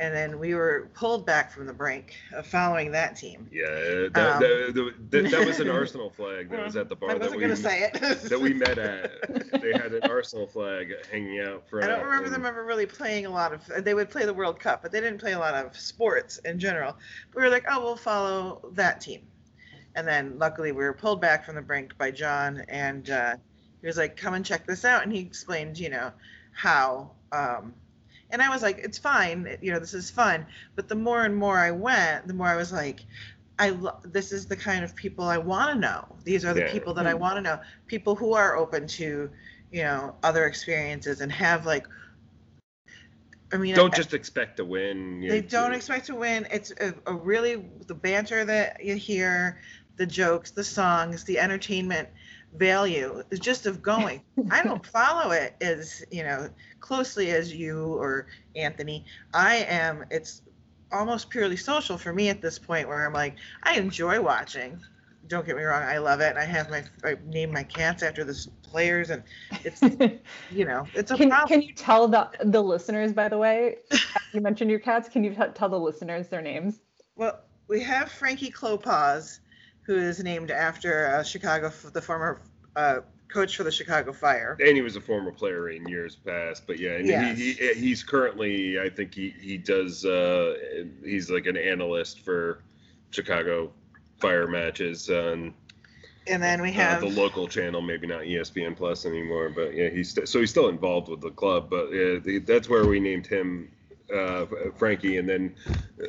And 0.00 0.14
then 0.14 0.38
we 0.38 0.54
were 0.54 0.90
pulled 0.94 1.26
back 1.26 1.50
from 1.50 1.66
the 1.66 1.72
brink 1.72 2.14
of 2.32 2.46
following 2.46 2.92
that 2.92 3.16
team. 3.16 3.48
Yeah, 3.50 3.64
that, 3.66 4.16
Um, 4.16 4.40
that, 4.40 4.94
that, 5.10 5.30
that 5.32 5.44
was 5.44 5.58
an 5.58 5.68
Arsenal 5.70 6.08
flag 6.08 6.50
that 6.50 6.64
was 6.64 6.76
at 6.76 6.88
the 6.88 6.94
bar 6.94 7.10
I 7.10 7.14
that 7.14 7.20
wasn't 7.22 7.38
we 7.38 7.42
gonna 7.42 7.56
say 7.56 7.82
it. 7.82 7.94
that 8.28 8.40
we 8.40 8.54
met 8.54 8.78
at. 8.78 9.10
They 9.60 9.72
had 9.72 9.92
an 9.92 10.08
Arsenal 10.08 10.46
flag 10.46 10.92
hanging 11.10 11.40
out 11.40 11.68
front. 11.68 11.84
I 11.84 11.88
don't 11.88 12.04
remember 12.04 12.26
and- 12.26 12.34
them 12.34 12.46
ever 12.46 12.64
really 12.64 12.86
playing 12.86 13.26
a 13.26 13.30
lot 13.30 13.52
of. 13.52 13.84
They 13.84 13.92
would 13.92 14.08
play 14.08 14.24
the 14.24 14.32
World 14.32 14.60
Cup, 14.60 14.82
but 14.82 14.92
they 14.92 15.00
didn't 15.00 15.18
play 15.18 15.32
a 15.32 15.38
lot 15.38 15.54
of 15.54 15.76
sports 15.76 16.38
in 16.44 16.60
general. 16.60 16.96
We 17.34 17.42
were 17.42 17.48
like, 17.50 17.64
oh, 17.68 17.82
we'll 17.82 17.96
follow 17.96 18.70
that 18.74 19.00
team. 19.00 19.22
And 19.94 20.06
then 20.06 20.38
luckily 20.38 20.72
we 20.72 20.84
were 20.84 20.92
pulled 20.92 21.20
back 21.20 21.44
from 21.44 21.56
the 21.56 21.62
brink 21.62 21.96
by 21.98 22.10
John, 22.10 22.62
and 22.68 23.10
uh, 23.10 23.36
he 23.80 23.86
was 23.86 23.96
like, 23.96 24.16
come 24.16 24.34
and 24.34 24.44
check 24.44 24.66
this 24.66 24.84
out. 24.84 25.02
And 25.02 25.12
he 25.12 25.20
explained, 25.20 25.78
you 25.78 25.88
know, 25.90 26.12
how. 26.52 27.10
Um, 27.32 27.74
and 28.30 28.42
I 28.42 28.48
was 28.50 28.62
like, 28.62 28.78
it's 28.78 28.98
fine, 28.98 29.56
you 29.62 29.72
know, 29.72 29.78
this 29.78 29.94
is 29.94 30.10
fun. 30.10 30.46
But 30.76 30.88
the 30.88 30.94
more 30.94 31.24
and 31.24 31.34
more 31.34 31.58
I 31.58 31.70
went, 31.70 32.28
the 32.28 32.34
more 32.34 32.46
I 32.46 32.56
was 32.56 32.72
like, 32.72 33.00
I 33.58 33.70
lo- 33.70 33.98
this 34.04 34.30
is 34.32 34.46
the 34.46 34.56
kind 34.56 34.84
of 34.84 34.94
people 34.94 35.24
I 35.24 35.38
want 35.38 35.72
to 35.74 35.78
know. 35.80 36.04
These 36.24 36.44
are 36.44 36.54
the 36.54 36.60
Yeah. 36.60 36.72
people 36.72 36.94
that 36.94 37.06
I 37.06 37.12
Hmm. 37.12 37.18
want 37.18 37.36
to 37.36 37.42
know. 37.42 37.60
People 37.86 38.14
who 38.14 38.34
are 38.34 38.56
open 38.56 38.86
to, 38.86 39.30
you 39.72 39.82
know, 39.82 40.14
other 40.22 40.46
experiences 40.46 41.20
and 41.20 41.32
have 41.32 41.66
like. 41.66 41.86
I 43.52 43.56
mean, 43.56 43.74
Don't 43.74 43.94
I- 43.94 43.96
just 43.96 44.14
expect 44.14 44.58
to 44.58 44.64
win. 44.64 45.20
they 45.20 45.40
don't 45.40 45.72
uh, 45.72 45.76
expect 45.76 46.06
to 46.06 46.14
win. 46.14 46.46
It's 46.50 46.70
a, 46.80 46.94
a 47.06 47.14
really 47.14 47.56
the 47.86 47.94
banter 47.94 48.44
that 48.44 48.84
you 48.84 48.94
hear, 48.96 49.60
the 49.96 50.06
jokes, 50.06 50.50
the 50.50 50.64
songs, 50.64 51.24
the 51.24 51.38
entertainment 51.38 52.08
value 52.54 53.22
is 53.30 53.38
just 53.40 53.66
of 53.66 53.82
going. 53.82 54.22
I 54.50 54.62
don't 54.62 54.84
follow 54.86 55.30
it 55.32 55.56
as 55.60 56.04
you 56.10 56.22
know 56.24 56.50
closely 56.80 57.30
as 57.30 57.52
you 57.52 57.94
or 57.94 58.26
Anthony. 58.54 59.06
I 59.32 59.56
am. 59.68 60.04
It's 60.10 60.42
almost 60.92 61.28
purely 61.30 61.56
social 61.56 61.98
for 61.98 62.12
me 62.12 62.28
at 62.30 62.40
this 62.40 62.58
point 62.58 62.88
where 62.88 63.06
I'm 63.06 63.12
like 63.12 63.36
I 63.62 63.74
enjoy 63.78 64.20
watching. 64.20 64.80
Don't 65.28 65.46
get 65.46 65.56
me 65.56 65.62
wrong, 65.62 65.82
I 65.82 65.98
love 65.98 66.20
it. 66.20 66.36
I 66.36 66.44
have 66.44 66.70
my 66.70 66.84
I 67.04 67.16
name 67.26 67.52
my 67.52 67.62
cats 67.62 68.02
after 68.02 68.24
the 68.24 68.46
players, 68.62 69.10
and 69.10 69.22
it's 69.64 69.82
you 70.50 70.64
know 70.64 70.88
it's 70.94 71.10
a 71.10 71.16
Can, 71.16 71.28
problem. 71.28 71.48
can 71.48 71.62
you 71.62 71.74
tell 71.74 72.08
the 72.08 72.30
the 72.44 72.62
listeners, 72.62 73.12
by 73.12 73.28
the 73.28 73.38
way, 73.38 73.76
you 74.32 74.40
mentioned 74.40 74.70
your 74.70 74.80
cats? 74.80 75.08
Can 75.08 75.24
you 75.24 75.34
t- 75.34 75.42
tell 75.54 75.68
the 75.68 75.78
listeners 75.78 76.28
their 76.28 76.42
names? 76.42 76.80
Well, 77.16 77.38
we 77.68 77.80
have 77.82 78.10
Frankie 78.10 78.50
Klopas, 78.50 79.40
who 79.82 79.96
is 79.96 80.22
named 80.22 80.50
after 80.50 81.06
uh, 81.08 81.22
Chicago, 81.22 81.70
the 81.92 82.00
former 82.00 82.40
uh, 82.76 83.00
coach 83.28 83.56
for 83.56 83.64
the 83.64 83.72
Chicago 83.72 84.12
Fire. 84.12 84.56
and 84.60 84.76
he 84.76 84.82
was 84.82 84.96
a 84.96 85.00
former 85.00 85.30
player 85.32 85.68
in 85.70 85.86
years 85.88 86.16
past 86.16 86.66
but 86.66 86.78
yeah 86.78 86.92
and 86.92 87.06
Yes. 87.06 87.38
he, 87.38 87.52
he 87.52 87.74
he's 87.74 88.02
currently 88.02 88.80
i 88.80 88.88
think 88.88 89.14
he 89.14 89.28
he 89.40 89.58
does 89.58 90.04
uh 90.06 90.54
he's 91.04 91.30
like 91.30 91.46
an 91.46 91.56
analyst 91.56 92.20
for 92.20 92.60
chicago 93.10 93.70
fire 94.18 94.46
matches 94.46 95.08
on 95.10 95.54
And 96.26 96.42
then 96.42 96.60
we 96.62 96.70
uh, 96.70 96.72
have 96.72 97.00
the 97.00 97.06
local 97.08 97.48
channel 97.48 97.80
maybe 97.80 98.06
not 98.06 98.20
espn 98.22 98.76
plus 98.76 99.06
anymore 99.06 99.50
but 99.50 99.74
yeah 99.74 99.88
he's 99.88 100.10
st- 100.10 100.28
so 100.28 100.40
he's 100.40 100.50
still 100.50 100.68
involved 100.68 101.08
with 101.08 101.20
the 101.20 101.30
club 101.30 101.70
but 101.70 101.90
yeah 101.92 102.18
the, 102.18 102.38
that's 102.46 102.68
where 102.68 102.86
we 102.86 103.00
named 103.00 103.26
him 103.26 103.70
uh, 104.14 104.46
Frankie, 104.76 105.18
and 105.18 105.28
then 105.28 105.54
uh, 106.02 106.06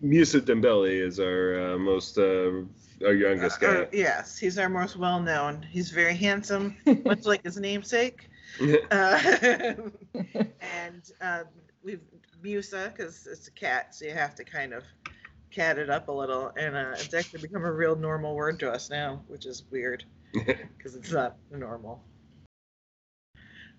Musa 0.00 0.40
Dembele 0.40 1.06
is 1.06 1.20
our 1.20 1.74
uh, 1.74 1.78
most 1.78 2.18
uh, 2.18 2.62
our 3.04 3.12
youngest 3.12 3.62
Uh, 3.62 3.66
guy. 3.66 3.80
uh, 3.82 3.86
yes, 3.92 4.38
he's 4.38 4.58
our 4.58 4.68
most 4.68 4.96
well 4.96 5.20
known. 5.20 5.62
He's 5.62 5.90
very 5.90 6.14
handsome, 6.14 6.76
much 7.04 7.24
like 7.26 7.44
his 7.44 7.56
namesake. 7.56 8.28
Uh, 8.90 9.18
and 10.60 11.02
uh, 11.20 11.44
we've 11.84 12.00
Musa 12.42 12.92
because 12.94 13.28
it's 13.30 13.46
a 13.46 13.52
cat, 13.52 13.94
so 13.94 14.04
you 14.06 14.12
have 14.12 14.34
to 14.34 14.44
kind 14.44 14.72
of 14.74 14.84
cat 15.50 15.78
it 15.78 15.90
up 15.90 16.08
a 16.08 16.12
little, 16.12 16.52
and 16.56 16.76
uh, 16.76 16.92
it's 16.94 17.14
actually 17.14 17.42
become 17.42 17.64
a 17.64 17.72
real 17.72 17.96
normal 17.96 18.34
word 18.34 18.58
to 18.60 18.70
us 18.70 18.90
now, 18.90 19.22
which 19.28 19.46
is 19.46 19.64
weird 19.70 20.04
because 20.32 20.94
it's 20.94 21.10
not 21.12 21.36
normal. 21.50 22.02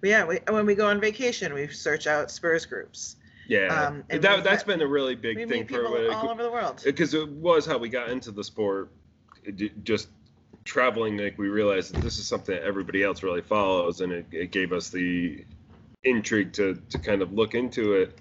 But 0.02 0.10
yeah, 0.10 0.26
we, 0.26 0.40
when 0.50 0.66
we 0.66 0.76
go 0.76 0.88
on 0.88 1.00
vacation, 1.00 1.54
we 1.54 1.68
search 1.68 2.08
out 2.08 2.32
Spurs 2.32 2.66
groups. 2.66 3.18
yeah, 3.48 3.68
Um, 3.68 4.04
and 4.10 4.22
that 4.22 4.44
that's 4.44 4.66
met- 4.66 4.80
been 4.80 4.82
a 4.82 4.90
really 4.90 5.16
big 5.16 5.38
We 5.38 5.46
thing 5.46 5.60
meet 5.62 5.70
for 5.70 5.84
people 5.84 6.12
all 6.12 6.30
over 6.30 6.42
the 6.44 6.52
world. 6.52 6.82
because 6.84 7.14
it 7.14 7.30
was 7.30 7.66
how 7.66 7.78
we 7.78 7.90
got 7.90 8.10
into 8.10 8.32
the 8.32 8.44
sport. 8.44 8.90
Just 9.84 10.10
traveling, 10.66 11.18
like 11.18 11.38
we 11.38 11.50
realized 11.50 11.94
that 11.96 12.02
this 12.02 12.18
is 12.20 12.28
something 12.28 12.54
that 12.56 12.64
everybody 12.64 13.04
else 13.04 13.24
really 13.24 13.42
follows, 13.42 14.02
and 14.02 14.12
it, 14.12 14.26
it 14.32 14.52
gave 14.52 14.74
us 14.74 14.90
the 14.90 15.44
intrigue 16.04 16.52
to 16.54 16.82
to 16.90 16.98
kind 17.00 17.22
of 17.22 17.32
look 17.34 17.54
into 17.56 17.94
it. 17.94 18.18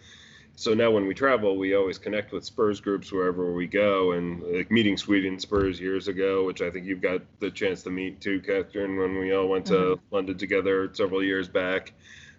So 0.60 0.74
now 0.74 0.90
when 0.90 1.06
we 1.06 1.14
travel, 1.14 1.56
we 1.56 1.74
always 1.74 1.96
connect 1.96 2.32
with 2.32 2.44
Spurs 2.44 2.80
groups 2.80 3.10
wherever 3.10 3.50
we 3.50 3.66
go, 3.66 4.12
and 4.12 4.42
like 4.42 4.70
meeting 4.70 4.98
Sweden 4.98 5.40
Spurs 5.40 5.80
years 5.80 6.06
ago, 6.06 6.44
which 6.44 6.60
I 6.60 6.70
think 6.70 6.84
you've 6.84 7.00
got 7.00 7.22
the 7.38 7.50
chance 7.50 7.82
to 7.84 7.90
meet 7.90 8.20
too, 8.20 8.42
Catherine, 8.42 8.98
when 8.98 9.18
we 9.18 9.34
all 9.34 9.48
went 9.48 9.64
to 9.68 9.98
London 10.10 10.36
together 10.36 10.90
several 10.92 11.22
years 11.22 11.48
back. 11.48 11.94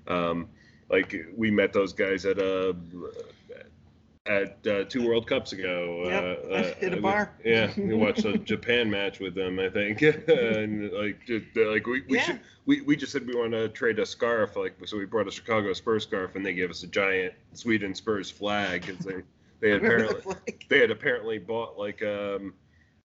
Um, 0.07 0.49
like 0.87 1.15
we 1.35 1.49
met 1.49 1.73
those 1.73 1.93
guys 1.93 2.27
at 2.27 2.37
a 2.37 2.75
at 4.25 4.65
uh, 4.67 4.83
two 4.85 5.05
World 5.07 5.25
Cups 5.27 5.51
ago. 5.51 6.03
Yep, 6.05 6.23
uh, 6.23 6.53
uh, 6.53 6.85
at 6.85 6.93
a 6.93 7.01
bar. 7.01 7.33
Yeah, 7.43 7.71
we 7.77 7.93
watched 7.95 8.25
a 8.25 8.37
Japan 8.45 8.89
match 8.89 9.19
with 9.19 9.33
them, 9.33 9.59
I 9.59 9.69
think, 9.69 10.01
and 10.27 10.91
like 10.91 11.25
just, 11.25 11.45
uh, 11.57 11.71
like 11.71 11.87
we 11.87 12.01
we, 12.07 12.17
Yeah. 12.17 12.23
should, 12.23 12.39
we 12.65 12.81
we 12.81 12.95
just 12.95 13.11
said 13.11 13.25
we 13.25 13.35
want 13.35 13.51
to 13.53 13.69
trade 13.69 13.99
a 13.99 14.05
scarf, 14.05 14.55
like 14.55 14.75
so 14.85 14.97
we 14.97 15.05
brought 15.05 15.27
a 15.27 15.31
Chicago 15.31 15.73
Spurs 15.73 16.03
scarf, 16.03 16.35
and 16.35 16.45
they 16.45 16.53
gave 16.53 16.69
us 16.69 16.83
a 16.83 16.87
giant 16.87 17.33
Sweden 17.53 17.95
Spurs 17.95 18.29
flag 18.29 18.85
because 18.85 19.03
they 19.03 19.21
they 19.59 19.71
had 19.71 19.81
Remember 19.81 20.13
the 20.13 20.19
apparently 20.19 20.57
they 20.69 20.79
had 20.79 20.91
apparently 20.91 21.39
bought 21.39 21.77
like 21.77 22.01
um 22.03 22.53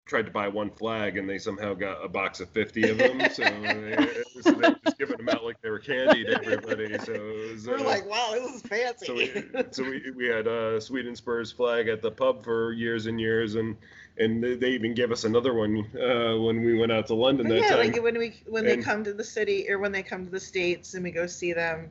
tried 0.04 0.26
to 0.26 0.32
buy 0.32 0.48
one 0.48 0.70
flag 0.70 1.16
and 1.16 1.28
they 1.28 1.38
somehow 1.38 1.74
got 1.74 2.04
a 2.04 2.08
box 2.08 2.40
of 2.40 2.48
50 2.50 2.90
of 2.90 2.98
them 2.98 3.20
so 3.32 3.42
they, 3.44 3.96
so 4.42 4.50
they 4.52 4.68
were 4.68 4.76
just 4.84 4.98
giving 4.98 5.16
them 5.16 5.28
out 5.28 5.44
like 5.44 5.60
they 5.62 5.70
were 5.70 5.78
candy 5.78 6.24
to 6.24 6.32
everybody 6.44 6.98
so 6.98 7.12
it 7.12 7.52
was, 7.52 7.66
We're 7.68 7.78
uh, 7.78 7.84
like, 7.84 8.08
wow, 8.08 8.32
this 8.34 8.56
is 8.56 8.62
fancy. 8.62 9.06
so 9.06 9.14
we 9.14 9.64
so 9.70 9.84
we, 9.84 10.10
we 10.10 10.26
had 10.26 10.46
a 10.46 10.80
Sweden 10.80 11.14
Spurs 11.14 11.52
flag 11.52 11.88
at 11.88 12.02
the 12.02 12.10
pub 12.10 12.42
for 12.44 12.72
years 12.72 13.06
and 13.06 13.20
years 13.20 13.54
and 13.54 13.76
and 14.18 14.42
they 14.42 14.70
even 14.70 14.94
gave 14.94 15.10
us 15.10 15.24
another 15.24 15.54
one 15.54 15.78
uh, 15.96 16.36
when 16.38 16.62
we 16.62 16.76
went 16.76 16.92
out 16.92 17.06
to 17.06 17.14
London 17.14 17.46
But 17.48 17.54
that 17.54 17.60
yeah, 17.62 17.68
time. 17.76 17.92
like 17.92 18.02
when 18.02 18.18
we 18.18 18.34
when 18.46 18.64
they 18.64 18.76
come 18.76 19.04
to 19.04 19.14
the 19.14 19.24
city 19.24 19.70
or 19.70 19.78
when 19.78 19.92
they 19.92 20.02
come 20.02 20.24
to 20.24 20.30
the 20.30 20.40
states 20.40 20.94
and 20.94 21.02
we 21.02 21.10
go 21.10 21.26
see 21.26 21.52
them, 21.52 21.90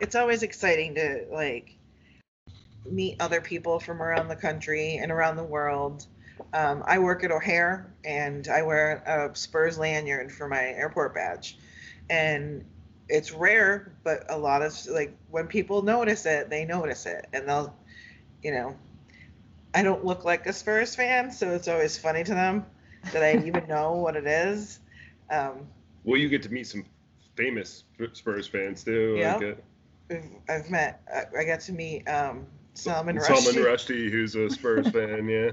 it's 0.00 0.14
always 0.14 0.42
exciting 0.42 0.94
to 0.94 1.26
like 1.30 1.76
meet 2.90 3.16
other 3.20 3.40
people 3.42 3.78
from 3.78 4.02
around 4.02 4.28
the 4.28 4.36
country 4.36 4.96
and 4.96 5.12
around 5.12 5.36
the 5.36 5.44
world. 5.44 6.06
Um, 6.52 6.82
I 6.86 6.98
work 6.98 7.24
at 7.24 7.30
O'Hare 7.30 7.92
and 8.04 8.46
I 8.48 8.62
wear 8.62 9.02
a 9.06 9.36
Spurs 9.36 9.78
lanyard 9.78 10.32
for 10.32 10.48
my 10.48 10.62
airport 10.62 11.14
badge, 11.14 11.58
and 12.08 12.64
it's 13.08 13.32
rare, 13.32 13.92
but 14.04 14.24
a 14.28 14.38
lot 14.38 14.62
of 14.62 14.74
like 14.86 15.16
when 15.30 15.46
people 15.46 15.82
notice 15.82 16.26
it, 16.26 16.50
they 16.50 16.64
notice 16.64 17.06
it, 17.06 17.26
and 17.32 17.48
they'll, 17.48 17.74
you 18.42 18.52
know, 18.52 18.76
I 19.74 19.82
don't 19.82 20.04
look 20.04 20.24
like 20.24 20.46
a 20.46 20.52
Spurs 20.52 20.94
fan, 20.94 21.30
so 21.30 21.50
it's 21.50 21.68
always 21.68 21.96
funny 21.96 22.24
to 22.24 22.34
them 22.34 22.66
that 23.12 23.22
I 23.22 23.44
even 23.46 23.66
know 23.68 23.92
what 23.96 24.16
it 24.16 24.26
is. 24.26 24.80
Um, 25.30 25.66
well, 26.04 26.18
you 26.18 26.28
get 26.28 26.42
to 26.42 26.48
meet 26.48 26.66
some 26.66 26.84
famous 27.36 27.84
Spurs 28.12 28.46
fans 28.46 28.84
too. 28.84 29.16
Yeah. 29.18 29.36
Like, 29.36 29.44
uh, 29.44 30.14
I've, 30.14 30.24
I've 30.48 30.70
met, 30.70 31.02
I- 31.38 31.44
got 31.44 31.60
to 31.60 31.72
meet 31.72 32.08
um, 32.08 32.46
Salman 32.74 33.20
Salman 33.20 33.54
Rushdie, 33.54 33.64
Rushdie, 33.64 34.10
who's 34.10 34.34
a 34.34 34.50
Spurs 34.50 34.88
fan. 34.90 35.28
Yeah, 35.28 35.50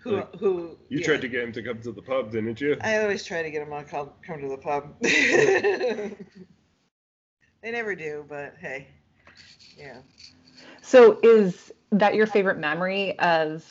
who, 0.00 0.16
like, 0.16 0.34
who 0.36 0.78
you 0.88 0.98
yeah. 0.98 1.06
tried 1.06 1.20
to 1.20 1.28
get 1.28 1.44
him 1.44 1.52
to 1.52 1.62
come 1.62 1.80
to 1.82 1.92
the 1.92 2.02
pub, 2.02 2.32
didn't 2.32 2.60
you? 2.60 2.76
I 2.80 2.98
always 3.02 3.24
try 3.24 3.42
to 3.42 3.50
get 3.50 3.62
him 3.62 3.70
to 3.70 3.84
come, 3.84 4.10
come 4.26 4.40
to 4.40 4.48
the 4.48 4.56
pub. 4.56 4.98
they 5.02 6.16
never 7.62 7.94
do, 7.94 8.24
but 8.28 8.54
hey, 8.58 8.88
yeah. 9.76 9.98
So 10.80 11.18
is 11.22 11.72
that 11.92 12.14
your 12.14 12.26
favorite 12.26 12.58
memory 12.58 13.18
of 13.18 13.64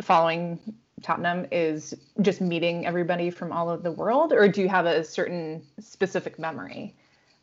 following 0.00 0.58
Tottenham 1.02 1.46
is 1.52 1.94
just 2.20 2.40
meeting 2.40 2.86
everybody 2.86 3.30
from 3.30 3.52
all 3.52 3.68
over 3.68 3.82
the 3.82 3.92
world 3.92 4.32
or 4.32 4.48
do 4.48 4.62
you 4.62 4.68
have 4.68 4.86
a 4.86 5.04
certain 5.04 5.62
specific 5.78 6.38
memory 6.38 6.96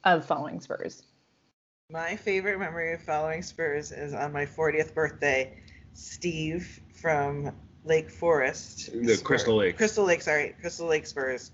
of 0.04 0.26
following 0.26 0.60
Spurs? 0.60 1.04
My 1.92 2.16
favorite 2.16 2.60
memory 2.60 2.94
of 2.94 3.02
following 3.02 3.42
Spurs 3.42 3.92
is 3.92 4.14
on 4.14 4.34
my 4.34 4.46
40th 4.46 4.94
birthday. 4.94 5.62
Steve 5.94 6.82
from 6.92 7.52
Lake 7.86 8.10
Forest, 8.10 8.92
The 8.94 9.16
Spurs- 9.16 9.22
Crystal 9.22 9.56
Lake. 9.58 9.78
Crystal 9.78 10.06
Lake, 10.06 10.22
sorry, 10.22 10.56
Crystal 10.62 10.88
Lake 10.88 11.06
Spurs. 11.06 11.52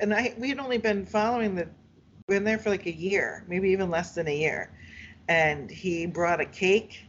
And 0.00 0.14
I 0.14 0.34
we 0.38 0.48
had 0.48 0.58
only 0.58 0.78
been 0.78 1.04
following 1.04 1.54
the, 1.54 1.68
been 2.26 2.44
there 2.44 2.58
for 2.58 2.70
like 2.70 2.86
a 2.86 2.94
year, 2.94 3.44
maybe 3.48 3.70
even 3.70 3.90
less 3.90 4.14
than 4.14 4.26
a 4.28 4.34
year. 4.36 4.70
And 5.28 5.70
he 5.70 6.06
brought 6.06 6.40
a 6.40 6.46
cake, 6.46 7.04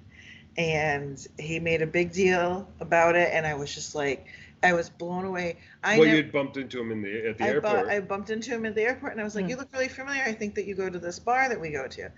and 0.58 1.26
he 1.38 1.60
made 1.60 1.82
a 1.82 1.88
big 1.88 2.12
deal 2.12 2.68
about 2.82 3.16
it, 3.16 3.30
and 3.32 3.48
I 3.48 3.54
was 3.54 3.74
just 3.74 3.96
like, 3.96 4.28
I 4.62 4.74
was 4.74 4.90
blown 4.90 5.24
away. 5.24 5.60
I 5.86 5.98
well, 5.98 6.08
nev- 6.08 6.18
you'd 6.18 6.32
bumped 6.34 6.58
into 6.58 6.82
him 6.82 6.92
in 6.92 7.02
the 7.02 7.30
at 7.30 7.38
the 7.38 7.44
I, 7.46 7.48
bu- 7.48 7.54
airport. 7.68 7.88
I 7.88 8.00
bumped 8.02 8.30
into 8.30 8.52
him 8.52 8.66
at 8.66 8.76
the 8.76 8.82
airport 8.82 9.14
and 9.14 9.22
I 9.22 9.24
was 9.24 9.36
like, 9.36 9.46
Hmm. 9.46 9.52
"You 9.52 9.56
look 9.58 9.72
really 9.72 9.88
familiar. 9.88 10.22
I 10.24 10.34
think 10.34 10.56
that 10.56 10.66
you 10.66 10.76
go 10.76 10.90
to 10.90 11.00
this 11.00 11.18
bar 11.18 11.48
that 11.48 11.62
we 11.62 11.70
go 11.70 11.88
to." 11.88 12.10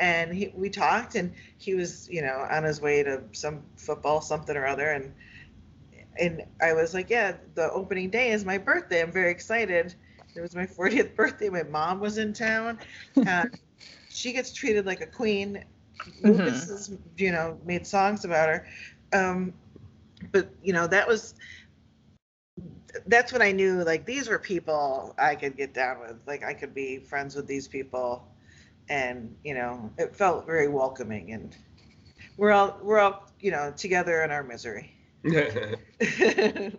And 0.00 0.32
he, 0.32 0.50
we 0.56 0.70
talked, 0.70 1.16
and 1.16 1.34
he 1.58 1.74
was, 1.74 2.08
you 2.10 2.22
know, 2.22 2.46
on 2.50 2.64
his 2.64 2.80
way 2.80 3.02
to 3.02 3.20
some 3.32 3.62
football 3.76 4.22
something 4.22 4.56
or 4.56 4.66
other, 4.66 4.90
and 4.90 5.12
and 6.18 6.42
I 6.60 6.72
was 6.72 6.94
like, 6.94 7.10
"Yeah, 7.10 7.36
the 7.54 7.70
opening 7.72 8.10
day 8.10 8.30
is 8.32 8.44
my 8.44 8.58
birthday. 8.58 9.02
I'm 9.02 9.12
very 9.12 9.30
excited. 9.30 9.94
It 10.34 10.40
was 10.40 10.54
my 10.54 10.66
40th 10.78 11.14
birthday. 11.14 11.48
My 11.48 11.62
mom 11.64 12.00
was 12.00 12.18
in 12.18 12.32
town. 12.32 12.78
Uh, 13.26 13.46
she 14.08 14.32
gets 14.32 14.52
treated 14.52 14.86
like 14.86 15.00
a 15.00 15.06
queen. 15.06 15.64
Lucas 16.22 16.66
has, 16.68 16.96
you 17.16 17.32
know, 17.32 17.58
made 17.64 17.86
songs 17.86 18.24
about 18.24 18.48
her. 18.48 18.66
Um, 19.12 19.52
but 20.32 20.50
you 20.62 20.72
know, 20.72 20.86
that 20.86 21.06
was 21.06 21.34
that's 23.06 23.32
when 23.32 23.42
I 23.42 23.52
knew 23.52 23.82
like 23.84 24.04
these 24.04 24.28
were 24.28 24.38
people 24.38 25.14
I 25.18 25.34
could 25.34 25.56
get 25.56 25.74
down 25.74 26.00
with. 26.00 26.16
Like 26.26 26.44
I 26.44 26.54
could 26.54 26.74
be 26.74 26.98
friends 26.98 27.34
with 27.34 27.46
these 27.46 27.68
people, 27.68 28.28
and 28.88 29.34
you 29.44 29.54
know, 29.54 29.90
it 29.98 30.14
felt 30.14 30.46
very 30.46 30.68
welcoming. 30.68 31.32
And 31.32 31.56
we're 32.36 32.52
all 32.52 32.78
we're 32.82 32.98
all 32.98 33.28
you 33.40 33.50
know 33.50 33.72
together 33.76 34.22
in 34.22 34.30
our 34.30 34.42
misery. 34.42 34.91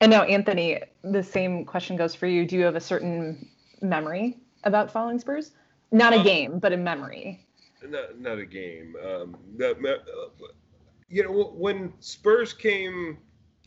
And 0.00 0.10
now 0.10 0.24
Anthony, 0.24 0.78
the 1.02 1.22
same 1.22 1.64
question 1.64 1.96
goes 1.96 2.14
for 2.14 2.26
you. 2.26 2.44
Do 2.46 2.54
you 2.56 2.64
have 2.64 2.76
a 2.76 2.80
certain 2.80 3.48
memory 3.80 4.36
about 4.64 4.90
following 4.90 5.18
Spurs? 5.18 5.52
Not 5.90 6.12
a 6.12 6.18
Uh, 6.18 6.22
game, 6.22 6.58
but 6.58 6.72
a 6.72 6.76
memory. 6.76 7.46
not, 7.82 8.18
not 8.20 8.38
a 8.38 8.44
game. 8.44 8.94
Um, 9.02 9.36
uh, 9.62 9.72
you 11.08 11.22
know, 11.24 11.44
when 11.56 11.94
Spurs 12.00 12.52
came 12.52 13.18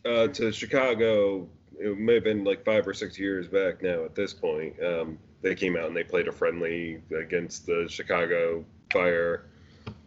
uh, 0.04 0.28
to 0.28 0.52
Chicago, 0.52 1.48
it 1.80 1.98
may 1.98 2.14
have 2.14 2.24
been 2.24 2.44
like 2.44 2.64
five 2.64 2.86
or 2.86 2.94
six 2.94 3.18
years 3.18 3.48
back 3.48 3.82
now. 3.82 4.04
At 4.04 4.14
this 4.14 4.32
point, 4.32 4.80
um, 4.84 5.18
they 5.42 5.56
came 5.56 5.76
out 5.76 5.86
and 5.86 5.96
they 5.96 6.04
played 6.04 6.28
a 6.28 6.32
friendly 6.32 7.02
against 7.18 7.66
the 7.66 7.86
Chicago 7.88 8.64
Fire, 8.92 9.46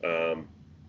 um, 0.05 0.47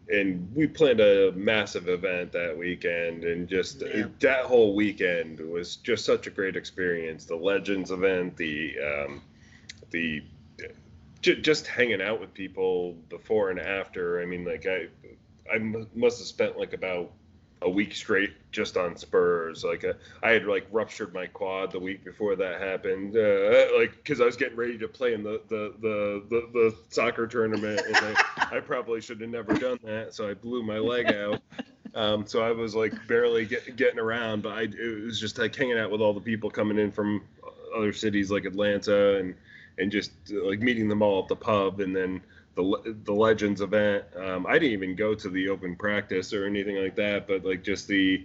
and 0.08 0.54
we 0.54 0.66
planned 0.66 1.00
a 1.00 1.32
massive 1.32 1.88
event 1.88 2.32
that 2.32 2.56
weekend. 2.56 3.25
And 3.25 3.49
just 3.49 3.80
Yeah. 3.82 4.06
that 4.20 4.44
whole 4.44 4.75
weekend 4.75 5.40
was 5.40 5.76
just 5.76 6.04
such 6.04 6.26
a 6.26 6.30
great 6.30 6.56
experience. 6.56 7.25
The 7.25 7.37
Legends 7.37 7.90
event, 7.90 8.37
the 8.37 8.75
um, 8.80 9.23
the 9.90 10.23
ju- 11.23 11.40
just 11.40 11.66
hanging 11.66 12.02
out 12.02 12.20
with 12.20 12.34
people 12.34 12.92
before 13.08 13.50
and 13.50 13.58
after. 13.58 14.20
I 14.20 14.26
mean, 14.26 14.44
like 14.44 14.66
I, 14.66 14.88
I 15.52 15.58
must 15.58 16.18
have 16.18 16.26
spent 16.28 16.58
like 16.58 16.75
about 16.75 17.11
a 17.62 17.70
week 17.70 17.94
straight 17.94 18.32
just 18.52 18.76
on 18.76 18.96
Spurs. 18.96 19.64
Like 19.64 19.84
uh, 19.84 19.94
I 20.23 20.30
had 20.30 20.46
like 20.46 20.66
ruptured 20.70 21.14
my 21.14 21.26
quad 21.26 21.73
the 21.73 21.80
week 21.80 22.04
before 22.04 22.37
that 22.37 22.61
happened, 22.61 23.16
uh, 23.16 23.76
like 23.78 23.92
because 23.96 24.20
I 24.20 24.25
was 24.25 24.37
getting 24.37 24.56
ready 24.56 24.78
to 24.78 24.88
play 24.88 25.14
in 25.14 25.23
the 25.23 25.40
the 25.49 25.75
the 25.80 26.23
the, 26.28 26.49
the 26.52 26.76
soccer 26.90 27.26
tournament, 27.26 27.80
and 27.87 27.96
I, 27.96 28.56
I 28.56 28.61
probably 28.61 29.00
should 29.00 29.20
have 29.20 29.30
never 29.30 29.54
done 29.54 29.78
that, 29.84 30.14
so 30.14 30.28
I 30.28 30.34
blew 30.34 30.62
my 30.62 30.78
leg 30.78 31.12
out. 31.12 31.40
Um, 31.94 32.26
so 32.26 32.42
I 32.42 32.50
was 32.50 32.75
like 32.75 32.92
barely 33.06 33.44
get, 33.46 33.76
getting 33.76 34.00
around, 34.00 34.42
but 34.42 34.52
I, 34.52 34.62
it 34.62 35.04
was 35.04 35.20
just 35.20 35.38
like 35.38 35.54
hanging 35.54 35.78
out 35.78 35.90
with 35.90 36.00
all 36.00 36.12
the 36.12 36.20
people 36.20 36.50
coming 36.50 36.78
in 36.78 36.90
from 36.90 37.23
other 37.76 37.92
cities 37.92 38.30
like 38.30 38.44
Atlanta 38.44 39.16
and 39.18 39.34
and 39.78 39.90
just 39.90 40.12
like 40.30 40.61
meeting 40.61 40.88
them 40.88 41.02
all 41.02 41.23
at 41.23 41.28
the 41.28 41.37
pub 41.37 41.80
and 41.80 41.94
then 41.94 42.20
the 42.54 42.96
the 43.04 43.12
Legends 43.12 43.61
event. 43.61 44.04
Um, 44.16 44.46
I 44.46 44.54
didn't 44.54 44.73
even 44.73 44.96
go 44.96 45.14
to 45.14 45.28
the 45.28 45.49
open 45.49 45.76
practice 45.76 46.32
or 46.32 46.46
anything 46.46 46.76
like 46.76 46.96
that, 46.96 47.26
but 47.26 47.44
like 47.44 47.62
just 47.62 47.88
the 47.88 48.25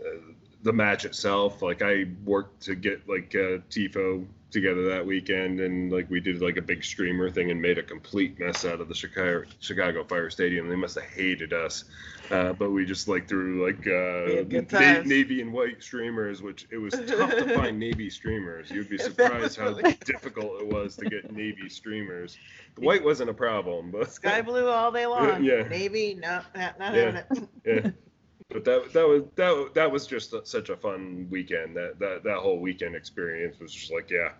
uh, 0.00 0.32
the 0.62 0.72
match 0.72 1.04
itself. 1.04 1.62
Like 1.62 1.82
I 1.82 2.06
worked 2.24 2.62
to 2.64 2.74
get 2.74 3.08
like 3.08 3.34
uh, 3.34 3.58
Tifo 3.70 4.26
together 4.50 4.88
that 4.88 5.06
weekend, 5.06 5.60
and 5.60 5.92
like 5.92 6.10
we 6.10 6.18
did 6.20 6.42
like 6.42 6.56
a 6.56 6.62
big 6.62 6.82
streamer 6.84 7.30
thing 7.30 7.50
and 7.52 7.62
made 7.62 7.78
a 7.78 7.82
complete 7.82 8.38
mess 8.40 8.64
out 8.64 8.80
of 8.80 8.88
the 8.88 8.94
Chicago 8.94 9.44
Chicago 9.60 10.04
Fire 10.04 10.28
Stadium. 10.30 10.68
They 10.68 10.74
must 10.76 10.96
have 10.96 11.04
hated 11.04 11.52
us, 11.52 11.84
uh, 12.32 12.52
but 12.54 12.70
we 12.72 12.84
just 12.84 13.06
like 13.06 13.28
threw 13.28 13.64
like 13.64 13.86
uh, 13.86 14.44
na- 14.72 15.02
navy 15.02 15.40
and 15.40 15.52
white 15.52 15.82
streamers, 15.82 16.42
which 16.42 16.66
it 16.72 16.78
was 16.78 16.92
tough 17.06 17.30
to 17.30 17.54
find 17.54 17.78
navy 17.78 18.10
streamers. 18.10 18.70
You'd 18.70 18.90
be 18.90 18.98
surprised 18.98 19.56
how 19.56 19.72
difficult 19.72 20.60
it 20.62 20.66
was 20.66 20.96
to 20.96 21.04
get 21.06 21.32
navy 21.32 21.68
streamers. 21.68 22.36
The 22.74 22.80
white 22.80 23.04
wasn't 23.04 23.30
a 23.30 23.34
problem, 23.34 23.92
but 23.92 24.10
Sky 24.12 24.42
blue 24.42 24.68
all 24.68 24.90
day 24.90 25.06
long. 25.06 25.44
Yeah. 25.44 25.62
Navy, 25.68 26.18
no, 26.20 26.40
not, 26.56 26.78
not 26.78 26.94
Yeah. 26.94 27.04
having 27.12 27.48
it. 27.64 27.84
yeah. 27.84 27.90
But 28.52 28.64
that 28.64 28.92
that 28.92 29.06
was 29.06 29.22
that 29.36 29.70
that 29.74 29.90
was 29.90 30.06
just 30.06 30.34
such 30.46 30.70
a 30.70 30.76
fun 30.76 31.26
weekend. 31.30 31.76
That 31.76 31.98
that 32.00 32.24
that 32.24 32.38
whole 32.38 32.58
weekend 32.58 32.96
experience 32.96 33.58
was 33.60 33.72
just 33.72 33.92
like, 33.92 34.10
yeah, 34.10 34.32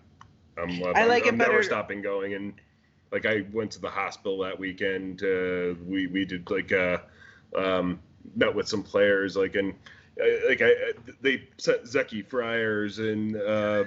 I'm. 0.59 0.83
I'm 0.83 0.97
I 0.97 1.05
like 1.05 1.25
I'm 1.25 1.35
it 1.35 1.38
never 1.38 1.50
better- 1.52 1.62
stopping 1.62 2.02
going. 2.02 2.35
And 2.35 2.55
like 3.12 3.25
I 3.26 3.45
went 3.52 3.71
to 3.73 3.81
the 3.81 3.90
hospital 3.90 4.38
that 4.40 4.59
weekend. 4.59 5.23
Uh, 5.23 5.75
we 5.87 6.09
we 6.09 6.25
did 6.25 6.50
like 6.50 6.73
uh, 6.73 6.99
um, 7.57 8.00
met 8.35 8.55
with 8.55 8.69
some 8.69 8.83
players 8.83 9.37
like 9.37 9.55
and. 9.55 9.73
uh, 10.21 10.25
Like 10.49 10.61
I, 10.61 10.73
they 11.23 11.45
sent 11.59 11.85
Zeki 11.85 12.26
Fryers 12.26 12.99
and 12.99 13.37
uh, 13.37 13.85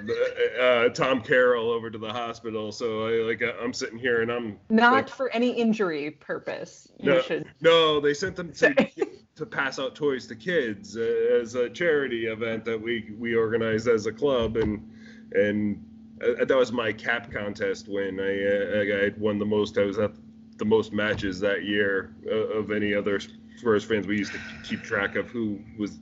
uh, 0.58 0.88
Tom 0.88 1.20
Carroll 1.20 1.70
over 1.70 1.90
to 1.90 1.98
the 1.98 2.10
hospital. 2.10 2.72
So 2.72 3.06
I 3.06 3.10
like 3.28 3.42
I'm 3.62 3.74
sitting 3.74 3.98
here 3.98 4.22
and 4.22 4.32
I'm 4.32 4.58
Not 4.70 4.92
like, 4.94 5.08
for 5.10 5.28
any 5.34 5.50
injury 5.50 6.10
purpose. 6.12 6.88
You 6.98 7.12
No. 7.12 7.20
should. 7.20 7.44
no, 7.60 8.00
they 8.00 8.14
sent 8.14 8.36
them 8.36 8.48
to 8.52 8.54
Sorry. 8.56 8.92
To 9.36 9.44
pass 9.44 9.78
out 9.78 9.94
toys 9.94 10.26
to 10.28 10.36
kids 10.36 10.96
uh, 10.96 11.38
as 11.40 11.54
a 11.54 11.68
charity 11.68 12.26
event 12.26 12.64
that 12.64 12.80
we 12.80 13.12
we 13.18 13.34
organized 13.34 13.88
as 13.88 14.06
a 14.06 14.12
club, 14.12 14.56
and 14.56 14.88
and 15.32 15.84
uh, 16.22 16.44
that 16.44 16.56
was 16.56 16.72
my 16.72 16.92
cap 16.92 17.30
contest 17.32 17.88
win. 17.88 18.20
I 18.20 19.04
uh, 19.04 19.06
I 19.06 19.12
won 19.18 19.38
the 19.38 19.46
most. 19.46 19.78
I 19.78 19.84
was 19.84 19.98
at 19.98 20.12
the 20.58 20.64
most 20.64 20.92
matches 20.92 21.40
that 21.40 21.64
year 21.64 22.14
uh, 22.26 22.58
of 22.58 22.70
any 22.70 22.94
other 22.94 23.18
Spurs 23.56 23.84
fans. 23.84 24.06
We 24.06 24.18
used 24.18 24.32
to 24.32 24.40
keep 24.62 24.82
track 24.82 25.16
of 25.16 25.28
who 25.28 25.60
was 25.78 25.98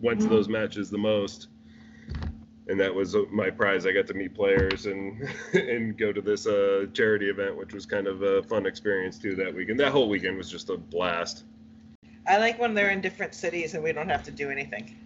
went 0.00 0.20
to 0.20 0.28
those 0.28 0.48
matches 0.48 0.90
the 0.90 0.98
most. 0.98 1.48
And 2.68 2.78
that 2.78 2.94
was 2.94 3.16
my 3.32 3.50
prize. 3.50 3.84
I 3.84 3.92
got 3.92 4.06
to 4.08 4.14
meet 4.14 4.34
players 4.34 4.86
and 4.86 5.28
and 5.54 5.96
go 5.96 6.12
to 6.12 6.20
this 6.20 6.46
uh, 6.46 6.86
charity 6.92 7.30
event, 7.30 7.56
which 7.56 7.72
was 7.72 7.86
kind 7.86 8.06
of 8.06 8.22
a 8.22 8.42
fun 8.44 8.66
experience 8.66 9.18
too 9.18 9.34
that 9.36 9.54
weekend. 9.54 9.80
That 9.80 9.92
whole 9.92 10.08
weekend 10.08 10.36
was 10.36 10.50
just 10.50 10.68
a 10.68 10.76
blast. 10.76 11.44
I 12.26 12.38
like 12.38 12.58
when 12.58 12.74
they're 12.74 12.90
in 12.90 13.00
different 13.00 13.34
cities 13.34 13.74
and 13.74 13.82
we 13.82 13.92
don't 13.92 14.08
have 14.08 14.22
to 14.24 14.30
do 14.30 14.50
anything. 14.50 14.96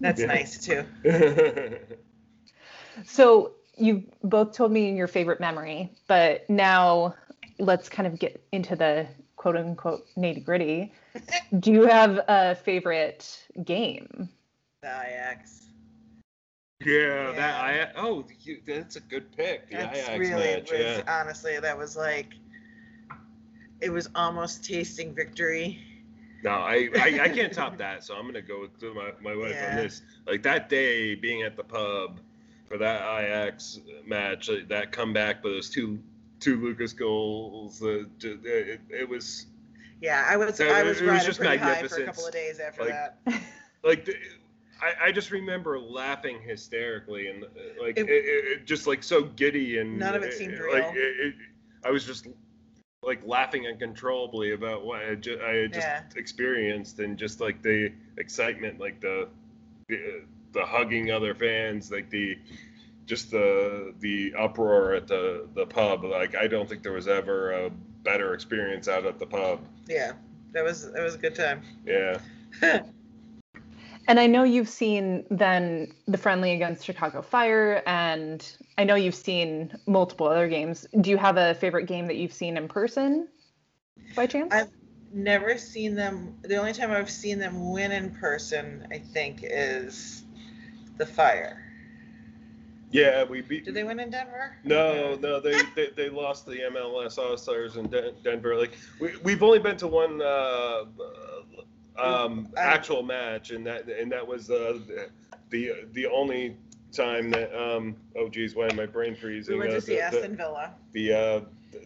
That's 0.00 0.20
Yeah. 0.20 0.26
nice 0.26 0.64
too. 0.64 0.84
So 3.04 3.52
you 3.76 4.04
both 4.22 4.52
told 4.52 4.72
me 4.72 4.96
your 4.96 5.06
favorite 5.06 5.38
memory, 5.40 5.92
but 6.08 6.48
now 6.48 7.14
let's 7.58 7.88
kind 7.88 8.06
of 8.06 8.18
get 8.18 8.42
into 8.52 8.74
the 8.76 9.06
quote 9.36 9.56
unquote 9.56 10.06
nitty 10.16 10.44
gritty. 10.44 10.92
Do 11.60 11.72
you 11.72 11.86
have 11.86 12.20
a 12.28 12.54
favorite 12.54 13.46
game? 13.64 14.28
The 14.82 14.88
Ajax. 14.88 15.66
yeah, 16.84 17.32
that 17.32 17.60
I 17.64 17.90
oh 18.00 18.24
you, 18.40 18.62
that's 18.66 18.96
a 18.96 19.00
good 19.00 19.30
pick. 19.36 19.68
The 19.68 19.76
That's 19.76 19.98
Ajax 19.98 20.18
really 20.18 20.54
match, 20.54 20.70
was 20.70 20.80
yeah. 20.80 21.02
honestly 21.06 21.58
that 21.60 21.76
was 21.76 21.96
like 21.96 22.32
it 23.82 23.90
was 23.90 24.08
almost 24.14 24.64
tasting 24.64 25.14
victory. 25.14 25.80
No, 26.46 26.52
I, 26.52 26.88
I 26.94 27.20
I 27.24 27.28
can't 27.28 27.52
top 27.52 27.76
that. 27.78 28.04
So 28.04 28.14
I'm 28.14 28.24
gonna 28.24 28.40
go 28.40 28.60
with 28.60 28.94
my 28.94 29.10
my 29.20 29.34
wife 29.36 29.50
Yeah. 29.50 29.70
on 29.70 29.76
this. 29.82 30.02
Like 30.28 30.42
that 30.44 30.68
day 30.68 31.16
being 31.16 31.42
at 31.42 31.56
the 31.56 31.64
pub 31.64 32.20
for 32.68 32.78
that 32.78 33.00
Ajax 33.02 33.80
match, 34.04 34.48
like, 34.48 34.68
that 34.68 34.92
comeback 34.92 35.42
but 35.42 35.48
those 35.50 35.68
two 35.68 35.98
two 36.38 36.56
Lucas 36.60 36.92
goals. 36.92 37.82
Uh, 37.82 38.04
it, 38.22 38.80
it 38.90 39.08
was 39.08 39.46
Yeah, 40.00 40.24
I 40.28 40.36
was 40.36 40.56
That- 40.58 40.70
I 40.70 40.82
was 40.84 41.00
it 41.00 41.06
was 41.10 41.24
just 41.24 41.40
pretty 41.40 41.56
high 41.56 41.82
for 41.82 42.00
a 42.02 42.04
couple 42.06 42.26
of 42.26 42.32
days 42.32 42.60
after 42.60 42.82
Like, 42.84 42.90
that. 42.92 43.18
like 43.82 44.04
the, 44.04 44.14
I, 44.80 45.06
I 45.08 45.12
just 45.12 45.30
remember 45.32 45.80
laughing 45.80 46.38
hysterically 46.42 47.26
and 47.28 47.42
uh, 47.42 47.48
like 47.80 47.98
It- 47.98 48.08
it, 48.08 48.24
it, 48.52 48.66
just 48.66 48.86
like 48.86 49.02
so 49.02 49.24
giddy 49.24 49.78
and 49.78 49.98
None 49.98 50.14
of 50.14 50.22
it 50.22 50.32
seemed 50.34 50.52
like 50.70 50.92
real. 50.92 50.92
it, 50.94 51.34
I 51.84 51.90
was 51.90 52.04
just 52.04 52.28
like 53.02 53.20
laughing 53.26 53.66
uncontrollably 53.66 54.52
about 54.52 54.84
what 54.84 55.02
I, 55.04 55.14
ju- 55.14 55.40
I 55.40 55.66
just 55.68 55.86
Yeah. 55.86 56.02
experienced 56.16 56.98
and 56.98 57.16
just 57.18 57.40
like 57.40 57.62
the 57.62 57.92
excitement 58.16 58.80
like 58.80 59.00
the, 59.00 59.28
the 59.88 60.22
the 60.52 60.64
hugging 60.64 61.10
other 61.10 61.34
fans 61.34 61.90
like 61.92 62.08
the 62.10 62.38
just 63.04 63.30
the 63.30 63.94
the 64.00 64.34
uproar 64.36 64.94
at 64.94 65.06
the 65.06 65.46
the 65.54 65.66
pub 65.66 66.04
like 66.04 66.34
I 66.34 66.46
don't 66.46 66.68
think 66.68 66.82
there 66.82 66.92
was 66.92 67.06
ever 67.08 67.66
a 67.66 67.70
better 68.02 68.34
experience 68.34 68.88
out 68.88 69.04
at 69.04 69.18
the 69.18 69.26
pub 69.26 69.60
Yeah, 69.86 70.12
that 70.52 70.64
was 70.64 70.90
that 70.92 71.02
was 71.02 71.14
a 71.14 71.18
good 71.18 71.34
time. 71.34 71.62
yeah 71.84 72.18
And 74.08 74.20
I 74.20 74.26
know 74.26 74.44
you've 74.44 74.68
seen 74.68 75.24
then 75.30 75.92
the 76.06 76.18
friendly 76.18 76.52
against 76.52 76.84
Chicago 76.84 77.22
Fire, 77.22 77.82
and 77.86 78.46
I 78.78 78.84
know 78.84 78.94
you've 78.94 79.16
seen 79.16 79.76
multiple 79.86 80.28
other 80.28 80.48
games. 80.48 80.86
Do 81.00 81.10
you 81.10 81.16
have 81.16 81.36
a 81.36 81.54
favorite 81.54 81.86
game 81.86 82.06
that 82.06 82.16
you've 82.16 82.32
seen 82.32 82.56
in 82.56 82.68
person 82.68 83.28
by 84.14 84.26
chance? 84.26 84.54
I've 84.54 84.70
never 85.12 85.58
seen 85.58 85.96
them. 85.96 86.38
The 86.42 86.56
only 86.56 86.72
time 86.72 86.92
I've 86.92 87.10
seen 87.10 87.38
them 87.38 87.72
win 87.72 87.90
in 87.90 88.10
person, 88.10 88.86
I 88.92 88.98
think, 88.98 89.40
is 89.42 90.22
the 90.98 91.06
Fire. 91.06 91.62
yeah 92.92 93.24
we 93.24 93.42
beat 93.42 93.64
Did 93.64 93.74
they 93.74 93.84
win 93.84 93.98
in 93.98 94.10
Denver? 94.10 94.56
No, 94.62 95.16
no, 95.16 95.40
they 95.40 95.60
they, 95.74 95.90
they 95.96 96.08
lost 96.08 96.46
the 96.46 96.60
MLS 96.72 97.18
All 97.18 97.36
Stars 97.36 97.76
in 97.76 97.88
Den- 97.88 98.14
Denver. 98.22 98.56
Like 98.56 98.78
we 99.00 99.16
we've 99.24 99.42
only 99.42 99.58
been 99.58 99.76
to 99.78 99.88
one 99.88 100.22
uh, 100.22 100.84
um, 101.98 102.48
I- 102.56 102.60
actual 102.62 103.02
match, 103.02 103.50
and 103.50 103.66
that 103.66 103.88
and 103.88 104.10
that 104.12 104.26
was 104.26 104.50
uh, 104.50 104.78
the 105.50 105.86
the 105.92 106.06
only 106.06 106.56
time 106.92 107.30
that 107.30 107.54
um 107.54 107.96
oh 108.16 108.28
geez, 108.28 108.54
why 108.54 108.68
am 108.68 108.80
I 108.80 108.86
brain 108.86 109.14
freezing? 109.14 109.54
We 109.54 109.60
went 109.60 109.72
Uh, 109.72 109.74
to 109.76 109.80
see 109.80 109.96
the, 109.96 110.02
Aston 110.02 110.36
Villa. 110.36 110.74
the, 110.92 111.08
the 111.08 111.16
uh 111.18 111.40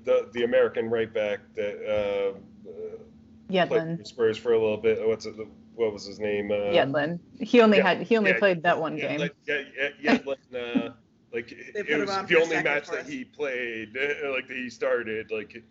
the 0.04 0.28
the 0.32 0.44
American 0.44 0.88
right 0.90 1.12
back 1.12 1.40
that 1.56 1.76
uh, 1.86 2.68
uh 2.68 2.96
played 3.66 3.82
Yedlin. 3.82 3.96
for 3.98 4.04
Spurs 4.04 4.38
for 4.38 4.52
a 4.52 4.58
little 4.58 4.76
bit. 4.76 5.06
What's 5.06 5.26
it? 5.26 5.34
What 5.74 5.92
was 5.92 6.04
his 6.06 6.20
name? 6.20 6.50
Uh, 6.50 6.54
Yedlin. 6.54 7.20
He 7.40 7.60
only 7.60 7.78
yeah, 7.78 7.82
had 7.84 8.02
he 8.02 8.16
only 8.16 8.32
yeah, 8.32 8.38
played 8.38 8.62
that 8.62 8.78
one 8.80 8.96
yeah, 8.96 9.08
game. 9.08 9.20
Like, 9.20 9.34
yeah, 9.46 9.62
yeah, 10.00 10.14
Yedlin, 10.16 10.36
uh, 10.54 10.92
like 11.32 11.52
it 11.52 11.98
was 11.98 12.26
the 12.26 12.36
only 12.36 12.62
match 12.62 12.88
that 12.90 13.06
he 13.06 13.24
played, 13.24 13.96
uh, 13.96 14.30
like 14.32 14.48
that 14.48 14.56
he 14.56 14.70
started, 14.70 15.30
like 15.30 15.62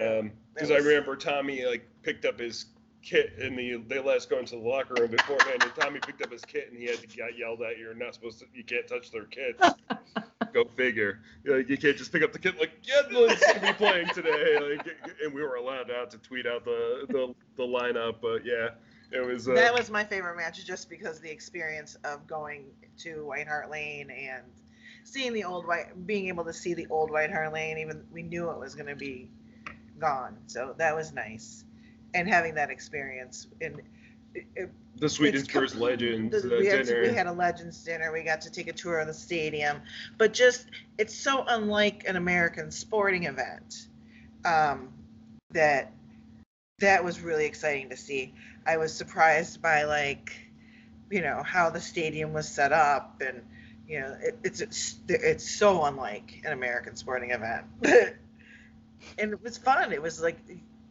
um, 0.00 0.32
because 0.54 0.70
I 0.70 0.76
remember 0.78 1.16
Tommy 1.16 1.64
like 1.64 1.88
picked 2.02 2.24
up 2.24 2.38
his 2.38 2.66
kit 3.04 3.34
and 3.40 3.58
the 3.58 3.76
they 3.88 4.00
let 4.00 4.16
us 4.16 4.26
go 4.26 4.38
into 4.38 4.56
the 4.56 4.62
locker 4.62 4.94
room 4.94 5.10
beforehand, 5.10 5.62
and 5.62 5.74
Tommy 5.74 6.00
picked 6.00 6.22
up 6.22 6.32
his 6.32 6.44
kit 6.44 6.68
and 6.70 6.78
he 6.78 6.86
had 6.86 6.98
to 6.98 7.06
get 7.06 7.38
yelled 7.38 7.62
at. 7.62 7.78
You're 7.78 7.94
not 7.94 8.14
supposed 8.14 8.40
to. 8.40 8.46
You 8.54 8.64
can't 8.64 8.86
touch 8.88 9.10
their 9.10 9.24
kits. 9.24 9.62
go 10.52 10.64
figure. 10.76 11.20
Like, 11.44 11.68
you 11.68 11.76
can't 11.76 11.96
just 11.96 12.12
pick 12.12 12.22
up 12.22 12.32
the 12.32 12.38
kit 12.38 12.58
like 12.58 12.82
Yedlin's 12.82 13.42
gonna 13.44 13.66
be 13.66 13.72
playing 13.74 14.08
today. 14.08 14.58
Like, 14.64 14.86
and 15.22 15.34
we 15.34 15.42
were 15.42 15.56
allowed 15.56 15.90
out 15.90 16.10
to 16.12 16.18
tweet 16.18 16.46
out 16.46 16.64
the 16.64 17.06
the, 17.08 17.34
the 17.56 17.62
lineup, 17.62 18.16
but 18.22 18.44
yeah, 18.44 18.70
it 19.10 19.24
was. 19.24 19.48
Uh, 19.48 19.54
That 19.54 19.74
was 19.74 19.90
my 19.90 20.04
favorite 20.04 20.36
match, 20.36 20.64
just 20.64 20.88
because 20.88 21.20
the 21.20 21.30
experience 21.30 21.96
of 22.04 22.26
going 22.26 22.66
to 22.98 23.26
White 23.26 23.46
Hart 23.46 23.70
Lane 23.70 24.10
and 24.10 24.42
seeing 25.02 25.32
the 25.32 25.44
old 25.44 25.66
white, 25.66 26.06
being 26.06 26.28
able 26.28 26.44
to 26.44 26.52
see 26.52 26.72
the 26.74 26.86
old 26.88 27.10
White 27.10 27.30
Hart 27.30 27.52
Lane. 27.52 27.78
Even 27.78 28.04
we 28.12 28.22
knew 28.22 28.50
it 28.50 28.58
was 28.58 28.74
going 28.74 28.86
to 28.86 28.96
be 28.96 29.28
gone, 29.98 30.36
so 30.46 30.74
that 30.78 30.94
was 30.94 31.12
nice, 31.12 31.64
and 32.14 32.28
having 32.28 32.54
that 32.54 32.70
experience. 32.70 33.48
And 33.60 33.82
it, 34.34 34.46
it, 34.54 34.70
the 34.96 35.08
Sweden 35.08 35.40
it's 35.40 35.50
Spurs 35.50 35.74
Legends 35.74 36.42
the- 36.42 36.56
uh, 36.56 36.58
we, 36.60 36.66
had, 36.66 36.86
we 37.02 37.08
had 37.08 37.26
a 37.26 37.32
Legends 37.32 37.82
dinner. 37.84 38.12
We 38.12 38.22
got 38.22 38.40
to 38.42 38.50
take 38.50 38.68
a 38.68 38.72
tour 38.72 38.98
of 39.00 39.06
the 39.06 39.14
stadium, 39.14 39.82
but 40.16 40.32
just 40.32 40.66
it's 40.98 41.14
so 41.14 41.44
unlike 41.46 42.04
an 42.06 42.16
American 42.16 42.70
sporting 42.70 43.24
event 43.24 43.88
um, 44.44 44.92
that 45.50 45.92
that 46.80 47.04
was 47.04 47.20
really 47.20 47.46
exciting 47.46 47.90
to 47.90 47.96
see. 47.96 48.34
I 48.66 48.76
was 48.76 48.94
surprised 48.94 49.60
by 49.60 49.84
like 49.84 50.32
you 51.10 51.20
know 51.20 51.42
how 51.44 51.70
the 51.70 51.80
stadium 51.80 52.32
was 52.32 52.48
set 52.48 52.72
up 52.72 53.20
and 53.24 53.42
you 53.86 54.00
know 54.00 54.16
it, 54.20 54.38
it's 54.42 54.60
it's 54.60 54.96
it's 55.08 55.48
so 55.48 55.84
unlike 55.84 56.40
an 56.44 56.52
American 56.52 56.96
sporting 56.96 57.30
event. 57.30 57.64
and 59.18 59.32
it 59.32 59.42
was 59.42 59.58
fun. 59.58 59.92
It 59.92 60.02
was 60.02 60.20
like 60.20 60.38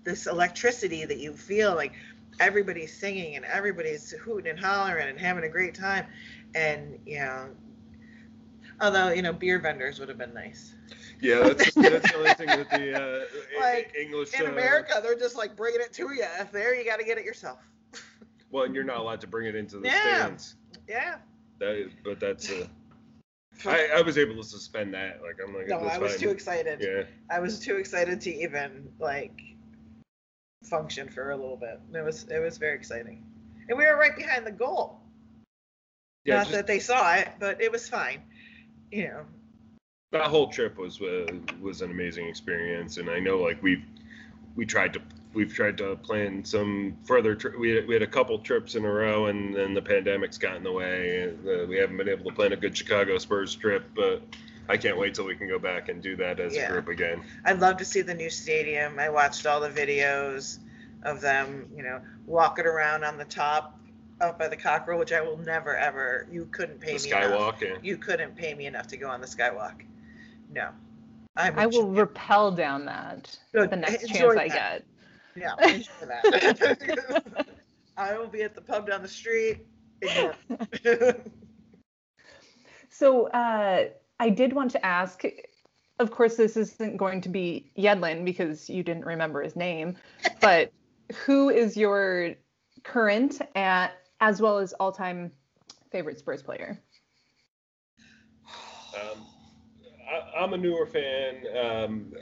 this 0.03 0.27
electricity 0.27 1.05
that 1.05 1.17
you 1.19 1.33
feel 1.33 1.75
like 1.75 1.93
everybody's 2.39 2.95
singing 2.95 3.35
and 3.35 3.45
everybody's 3.45 4.11
hooting 4.11 4.49
and 4.49 4.59
hollering 4.59 5.07
and 5.09 5.19
having 5.19 5.43
a 5.43 5.49
great 5.49 5.75
time. 5.75 6.05
And 6.55 6.99
you 7.05 7.19
know, 7.19 7.49
although 8.81 9.11
you 9.11 9.21
know, 9.21 9.33
beer 9.33 9.59
vendors 9.59 9.99
would 9.99 10.09
have 10.09 10.17
been 10.17 10.33
nice. 10.33 10.73
Yeah, 11.21 11.53
that's, 11.53 11.73
that's 11.73 12.11
the 12.11 12.17
only 12.17 12.33
thing 12.33 12.49
with 12.57 12.69
the 12.69 13.01
uh, 13.01 13.25
Like, 13.61 13.95
English. 13.99 14.37
In 14.37 14.45
uh, 14.45 14.49
America, 14.49 14.99
they're 15.01 15.17
just 15.17 15.37
like 15.37 15.55
bringing 15.55 15.79
it 15.81 15.93
to 15.93 16.03
you. 16.13 16.25
If 16.39 16.51
there, 16.51 16.75
you 16.75 16.83
got 16.83 16.99
to 16.99 17.05
get 17.05 17.17
it 17.17 17.25
yourself. 17.25 17.59
Well, 18.51 18.65
and 18.65 18.75
you're 18.75 18.83
not 18.83 18.97
allowed 18.99 19.19
to 19.21 19.27
bring 19.27 19.47
it 19.47 19.55
into 19.55 19.79
the 19.79 19.87
Yeah. 19.87 19.99
stands. 19.99 20.55
Yeah. 20.87 21.15
That, 21.57 21.89
but 22.03 22.19
that's. 22.19 22.51
Uh, 22.51 22.67
I, 23.65 23.87
I 23.95 24.01
was 24.03 24.19
able 24.19 24.35
to 24.35 24.43
suspend 24.43 24.93
that. 24.93 25.23
Like 25.23 25.39
I'm 25.43 25.55
like. 25.55 25.67
no, 25.69 25.79
I 25.79 25.97
was 25.97 26.11
fine. 26.11 26.19
too 26.19 26.29
excited. 26.29 26.79
Yeah. 26.79 27.05
I 27.35 27.39
was 27.39 27.59
too 27.59 27.77
excited 27.77 28.21
to 28.21 28.31
even 28.31 28.89
like 28.99 29.41
function 30.63 31.09
for 31.09 31.31
a 31.31 31.35
little 31.35 31.57
bit. 31.57 31.79
It 31.93 32.03
was 32.03 32.23
it 32.29 32.39
was 32.39 32.57
very 32.57 32.75
exciting, 32.75 33.23
and 33.69 33.77
we 33.77 33.85
were 33.85 33.97
right 33.97 34.15
behind 34.15 34.45
the 34.45 34.51
goal. 34.51 34.99
Yeah. 36.25 36.35
Not 36.37 36.43
just- 36.43 36.55
that 36.55 36.67
they 36.67 36.79
saw 36.79 37.15
it, 37.15 37.29
but 37.39 37.61
it 37.61 37.71
was 37.71 37.87
fine. 37.89 38.21
You 38.91 39.07
know. 39.07 39.25
that 40.11 40.27
whole 40.27 40.47
trip 40.47 40.77
was 40.77 41.01
uh, 41.01 41.25
was 41.59 41.81
an 41.81 41.91
amazing 41.91 42.27
experience, 42.27 42.97
and 42.97 43.09
I 43.09 43.19
know 43.19 43.37
like 43.39 43.61
we've 43.63 43.83
we 44.55 44.65
tried 44.65 44.93
to 44.93 45.01
we've 45.33 45.51
tried 45.53 45.77
to 45.79 45.95
plan 45.97 46.45
some 46.45 46.95
further. 47.03 47.35
Tri- 47.35 47.57
we 47.57 47.71
had, 47.71 47.87
we 47.87 47.95
had 47.95 48.03
a 48.03 48.07
couple 48.07 48.37
trips 48.39 48.75
in 48.75 48.85
a 48.85 48.89
row, 48.91 49.25
and 49.25 49.55
then 49.55 49.73
the 49.73 49.81
pandemic's 49.81 50.37
got 50.37 50.55
in 50.55 50.63
the 50.63 50.71
way. 50.71 51.33
Uh, 51.45 51.65
we 51.65 51.77
haven't 51.77 51.97
been 51.97 52.09
able 52.09 52.29
to 52.29 52.35
plan 52.35 52.53
a 52.53 52.55
good 52.55 52.77
Chicago 52.77 53.17
Spurs 53.17 53.55
trip, 53.55 53.83
but 53.95 54.21
I 54.69 54.77
can't 54.77 54.97
wait 54.97 55.13
till 55.15 55.25
we 55.25 55.35
can 55.35 55.47
go 55.47 55.59
back 55.59 55.89
and 55.89 56.01
do 56.01 56.15
that 56.17 56.39
as 56.39 56.55
Yeah. 56.55 56.67
a 56.67 56.71
group 56.71 56.87
again. 56.87 57.23
I'd 57.45 57.59
love 57.59 57.77
to 57.77 57.85
see 57.85 58.01
the 58.01 58.13
new 58.13 58.29
stadium. 58.29 58.97
I 58.99 59.09
watched 59.09 59.45
all 59.45 59.59
the 59.59 59.69
videos 59.69 60.59
of 61.03 61.19
them, 61.21 61.69
you 61.75 61.83
know, 61.83 62.01
walking 62.25 62.65
around 62.65 63.03
on 63.03 63.17
the 63.17 63.25
top 63.25 63.77
up 64.21 64.39
by 64.39 64.47
the 64.47 64.55
cockerel, 64.55 64.99
which 64.99 65.11
I 65.11 65.19
will 65.21 65.37
never 65.37 65.75
ever. 65.75 66.27
You 66.31 66.45
couldn't 66.45 66.79
pay 66.79 66.97
The 66.97 67.03
me 67.03 67.11
enough. 67.11 67.31
skywalk, 67.57 67.61
yeah. 67.61 67.75
You 67.81 67.97
couldn't 67.97 68.35
pay 68.37 68.53
me 68.53 68.67
enough 68.67 68.87
to 68.87 68.97
go 68.97 69.09
on 69.09 69.19
the 69.19 69.27
skywalk. 69.27 69.81
No. 70.51 70.69
I'm 71.35 71.57
I 71.59 71.65
will 71.65 71.89
enjoy- 71.89 72.01
rappel 72.03 72.51
down 72.51 72.85
that 72.85 73.37
Good. 73.53 73.69
the 73.71 73.75
next 73.75 74.03
Enjoy 74.03 74.35
chance 74.35 74.39
I 74.39 74.47
get. 74.47 74.85
Yeah, 75.35 75.55
enjoy 75.67 76.05
that. 76.05 77.47
I 77.97 78.17
will 78.17 78.27
be 78.27 78.43
at 78.43 78.55
the 78.55 78.61
pub 78.61 78.87
down 78.87 79.01
the 79.01 79.07
street. 79.07 79.65
Ignore. 80.01 80.35
So 82.89 83.27
uh, 83.29 83.85
I 84.19 84.29
did 84.29 84.53
want 84.53 84.71
to 84.71 84.85
ask. 84.85 85.23
Of 85.99 86.11
course, 86.11 86.35
this 86.35 86.57
isn't 86.57 86.97
going 86.97 87.21
to 87.21 87.29
be 87.29 87.71
Yedlin 87.77 88.25
because 88.25 88.69
you 88.69 88.83
didn't 88.83 89.05
remember 89.05 89.41
his 89.41 89.55
name, 89.55 89.95
but 90.41 90.71
who 91.25 91.49
is 91.49 91.77
your 91.77 92.35
current 92.83 93.41
and 93.55 93.91
as 94.19 94.41
well 94.41 94.57
as 94.57 94.73
all-time 94.73 95.31
favorite 95.91 96.17
Spurs 96.17 96.41
player? 96.41 96.81
Um, 98.95 99.25
I, 100.09 100.43
I'm 100.43 100.53
a 100.53 100.57
newer 100.57 100.85
fan. 100.85 101.43
Um, 101.61 102.13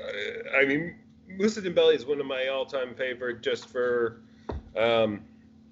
I, 0.53 0.59
I 0.59 0.65
mean, 0.65 0.95
Mousa 1.37 1.61
Dembele 1.61 1.95
is 1.95 2.05
one 2.05 2.19
of 2.19 2.25
my 2.25 2.47
all-time 2.47 2.95
favorite, 2.95 3.41
just 3.41 3.67
for 3.67 4.21
um, 4.75 5.21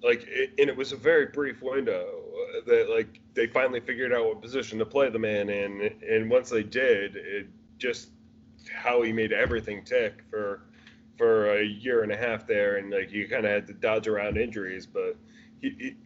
like, 0.02 0.24
it, 0.28 0.50
and 0.58 0.68
it 0.68 0.76
was 0.76 0.92
a 0.92 0.96
very 0.96 1.26
brief 1.26 1.62
window 1.62 2.22
uh, 2.56 2.60
that 2.66 2.90
like 2.90 3.19
they 3.34 3.46
finally 3.46 3.80
figured 3.80 4.12
out 4.12 4.26
what 4.26 4.42
position 4.42 4.78
to 4.78 4.86
play 4.86 5.08
the 5.08 5.18
man 5.18 5.48
in, 5.48 5.92
and 6.08 6.30
once 6.30 6.50
they 6.50 6.62
did, 6.62 7.16
it 7.16 7.46
just 7.78 8.10
how 8.74 9.02
he 9.02 9.12
made 9.12 9.32
everything 9.32 9.84
tick 9.84 10.22
for 10.30 10.62
for 11.16 11.58
a 11.58 11.64
year 11.64 12.02
and 12.02 12.12
a 12.12 12.16
half 12.16 12.46
there, 12.46 12.76
and 12.76 12.90
like 12.90 13.12
you 13.12 13.28
kind 13.28 13.44
of 13.44 13.50
had 13.50 13.66
to 13.66 13.74
dodge 13.74 14.08
around 14.08 14.36
injuries, 14.36 14.86
but 14.86 15.16
he, 15.60 15.70
he 15.78 15.96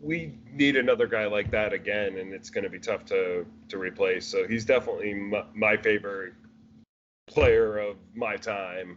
we 0.00 0.34
need 0.52 0.76
another 0.76 1.06
guy 1.06 1.26
like 1.26 1.50
that 1.52 1.72
again, 1.72 2.18
and 2.18 2.32
it's 2.32 2.50
going 2.50 2.64
to 2.64 2.70
be 2.70 2.78
tough 2.78 3.04
to 3.06 3.46
to 3.68 3.78
replace. 3.78 4.26
So 4.26 4.46
he's 4.46 4.64
definitely 4.64 5.14
my, 5.14 5.44
my 5.54 5.76
favorite 5.76 6.34
player 7.28 7.78
of 7.78 7.96
my 8.14 8.36
time. 8.36 8.96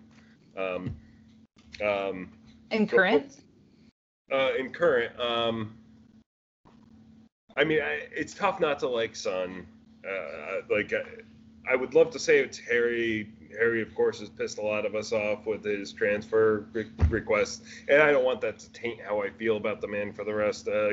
Um, 0.58 0.96
um, 1.84 2.32
And 2.72 2.90
current? 2.90 3.38
uh, 4.32 4.54
in 4.58 4.72
current, 4.72 5.18
um, 5.20 5.78
I 7.56 7.64
mean, 7.64 7.82
I, 7.82 8.08
it's 8.12 8.34
tough 8.34 8.60
not 8.60 8.80
to 8.80 8.90
like 8.90 9.16
Son. 9.16 9.66
Uh, 10.08 10.62
like, 10.70 10.94
I, 10.94 11.72
I 11.72 11.76
would 11.76 11.94
love 11.94 12.12
to 12.12 12.20
say 12.20 12.40
it's 12.40 12.58
Harry. 12.58 13.32
Harry, 13.58 13.82
of 13.82 13.96
course, 13.96 14.20
has 14.20 14.30
pissed 14.30 14.58
a 14.58 14.62
lot 14.62 14.86
of 14.86 14.96
us 14.96 15.14
off 15.14 15.46
with 15.46 15.64
his 15.64 15.94
transfer 15.94 16.68
re- 16.74 16.90
request, 17.10 17.64
and 17.88 18.02
I 18.02 18.12
don't 18.12 18.26
want 18.26 18.42
that 18.42 18.60
to 18.60 18.72
taint 18.72 19.00
how 19.02 19.22
I 19.22 19.30
feel 19.30 19.56
about 19.58 19.80
the 19.80 19.88
man 19.88 20.12
for 20.12 20.26
the 20.26 20.34
rest. 20.34 20.68
Uh, 20.68 20.90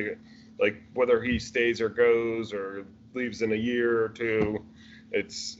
like 0.60 0.80
whether 0.94 1.20
he 1.22 1.38
stays 1.38 1.80
or 1.80 1.88
goes 1.88 2.52
or 2.52 2.86
leaves 3.14 3.42
in 3.42 3.52
a 3.52 3.56
year 3.56 4.02
or 4.04 4.08
two, 4.08 4.64
it's 5.10 5.56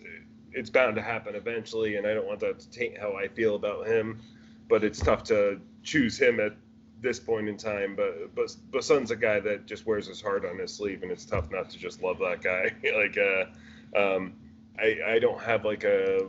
it's 0.53 0.71
bound 0.71 0.95
to 0.97 1.03
happen 1.03 1.35
eventually, 1.35 1.97
and 1.97 2.07
I 2.07 2.15
don't 2.15 2.27
want 2.27 2.41
that 2.41 2.61
to 2.61 2.71
taint 2.71 2.99
how 2.99 3.17
I 3.17 3.27
feel 3.27 3.57
about 3.57 3.87
him. 3.87 4.21
But 4.69 4.85
it's 4.85 5.01
tough 5.01 5.25
to 5.25 5.61
choose 5.83 6.19
him 6.19 6.39
at 6.41 6.55
this 7.03 7.21
point 7.21 7.49
in 7.49 7.57
time. 7.57 7.95
But 7.95 8.35
but 8.35 8.55
but 8.71 8.85
Son's 8.85 9.11
a 9.11 9.17
guy 9.17 9.41
that 9.41 9.67
just 9.67 9.87
wears 9.87 10.07
his 10.07 10.23
heart 10.23 10.47
on 10.47 10.59
his 10.59 10.73
sleeve, 10.73 11.03
and 11.03 11.11
it's 11.11 11.25
tough 11.25 11.51
not 11.51 11.69
to 11.71 11.79
just 11.79 12.03
love 12.03 12.19
that 12.21 12.41
guy. 12.43 12.73
like 12.97 13.19
uh, 13.19 13.99
um, 13.99 14.35
I 14.79 14.99
I 15.07 15.19
don't 15.19 15.41
have 15.43 15.65
like 15.65 15.85
a, 15.85 16.29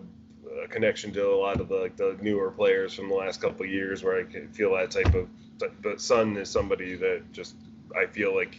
a 0.63 0.67
connection 0.67 1.13
to 1.13 1.27
a 1.27 1.38
lot 1.38 1.62
of 1.62 1.69
the 1.69 1.75
like 1.75 1.95
the 1.95 2.17
newer 2.21 2.51
players 2.51 2.93
from 2.93 3.07
the 3.07 3.15
last 3.15 3.39
couple 3.39 3.65
years 3.65 4.03
where 4.03 4.19
I 4.19 4.23
can 4.23 4.49
feel 4.49 4.73
that 4.75 4.91
type 4.91 5.13
of. 5.13 5.29
But, 5.59 5.81
but 5.81 6.01
Son 6.01 6.36
is 6.36 6.49
somebody 6.49 6.95
that 6.95 7.31
just 7.31 7.55
I 7.95 8.07
feel 8.07 8.36
like 8.36 8.57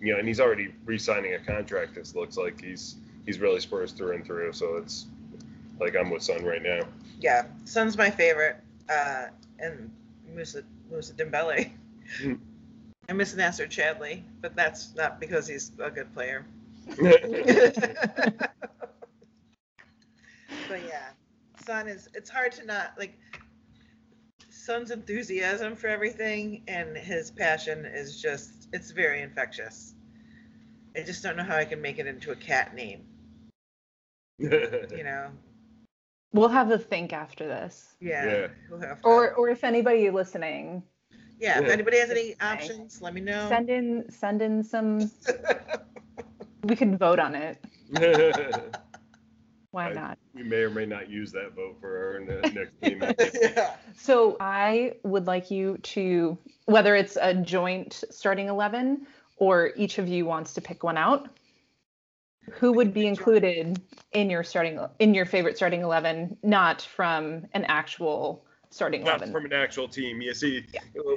you 0.00 0.12
know, 0.12 0.18
and 0.18 0.26
he's 0.26 0.40
already 0.40 0.72
re-signing 0.86 1.34
a 1.34 1.38
contract. 1.38 1.96
It 1.96 2.10
looks 2.14 2.36
like 2.36 2.60
he's 2.60 2.96
he's 3.26 3.38
really 3.38 3.60
Spurs 3.60 3.92
through 3.92 4.14
and 4.14 4.24
through. 4.24 4.52
So 4.54 4.76
it's 4.76 5.06
like 5.78 5.94
I'm 5.94 6.10
with 6.10 6.22
Son 6.22 6.44
right 6.44 6.62
now. 6.62 6.80
yeah, 7.20 7.46
Son's 7.66 7.98
my 7.98 8.10
favorite, 8.10 8.56
uh, 8.88 9.26
and 9.58 9.90
Musa 10.26 10.62
Mousa 10.90 11.14
Dembele. 11.14 11.72
Hmm. 12.20 12.34
I 13.08 13.12
miss 13.12 13.34
Nacer 13.34 13.66
Chadli, 13.68 14.22
but 14.40 14.54
that's 14.54 14.94
not 14.94 15.20
because 15.20 15.46
he's 15.46 15.72
a 15.78 15.90
good 15.90 16.12
player. 16.14 16.46
but 16.96 17.16
yeah, 20.86 21.10
Son 21.64 21.88
is. 21.88 22.08
It's 22.14 22.30
hard 22.30 22.52
to 22.52 22.66
not 22.66 22.94
like. 22.98 23.18
Son's 24.48 24.90
enthusiasm 24.90 25.74
for 25.74 25.86
everything 25.88 26.62
and 26.68 26.96
his 26.96 27.30
passion 27.30 27.84
is 27.84 28.20
just. 28.20 28.68
It's 28.72 28.90
very 28.90 29.22
infectious. 29.22 29.94
I 30.96 31.02
just 31.02 31.22
don't 31.22 31.36
know 31.36 31.44
how 31.44 31.56
I 31.56 31.64
can 31.64 31.80
make 31.80 31.98
it 31.98 32.06
into 32.06 32.32
a 32.32 32.36
cat 32.36 32.74
name. 32.74 33.04
You 34.40 35.04
know. 35.04 35.30
We'll 36.32 36.48
have 36.48 36.70
a 36.70 36.78
think 36.78 37.12
after 37.12 37.46
this. 37.46 37.94
Yeah. 38.00 38.24
Yeah. 38.24 38.46
We'll 38.70 38.80
have 38.80 39.00
to- 39.02 39.06
Or 39.08 39.32
or 39.34 39.48
if 39.48 39.64
anybody 39.64 40.10
listening, 40.10 40.82
yeah. 41.40 41.60
If 41.60 41.68
anybody 41.68 41.98
has 41.98 42.10
any 42.10 42.34
options, 42.40 43.00
let 43.02 43.14
me 43.14 43.20
know. 43.20 43.48
send 43.48 43.70
in 43.70 44.04
send 44.10 44.42
in 44.42 44.62
some 44.62 45.10
we 46.64 46.76
can 46.76 46.96
vote 46.96 47.18
on 47.18 47.34
it. 47.34 47.58
Why 49.72 49.90
I- 49.90 49.92
not? 49.92 50.18
we 50.34 50.42
may 50.42 50.58
or 50.62 50.70
may 50.70 50.86
not 50.86 51.08
use 51.10 51.32
that 51.32 51.54
vote 51.54 51.76
for 51.80 52.14
our 52.14 52.40
next 52.52 52.80
team. 52.82 53.02
yeah. 53.42 53.74
So 53.96 54.36
I 54.40 54.94
would 55.04 55.26
like 55.26 55.50
you 55.50 55.78
to 55.78 56.36
whether 56.66 56.94
it's 56.94 57.16
a 57.20 57.34
joint 57.34 58.04
starting 58.10 58.46
11 58.48 59.06
or 59.36 59.72
each 59.76 59.98
of 59.98 60.06
you 60.08 60.26
wants 60.26 60.52
to 60.54 60.60
pick 60.60 60.82
one 60.84 60.96
out. 60.96 61.28
Who 62.52 62.72
would 62.72 62.92
be 62.92 63.06
included 63.06 63.80
in 64.12 64.30
your 64.30 64.42
starting 64.42 64.78
in 64.98 65.14
your 65.14 65.26
favorite 65.26 65.56
starting 65.56 65.82
11 65.82 66.38
not 66.42 66.82
from 66.82 67.46
an 67.52 67.64
actual 67.66 68.44
starting 68.70 69.02
Not 69.04 69.18
11? 69.18 69.32
from 69.32 69.44
an 69.46 69.52
actual 69.52 69.88
team. 69.88 70.20
You 70.20 70.34
see, 70.34 70.64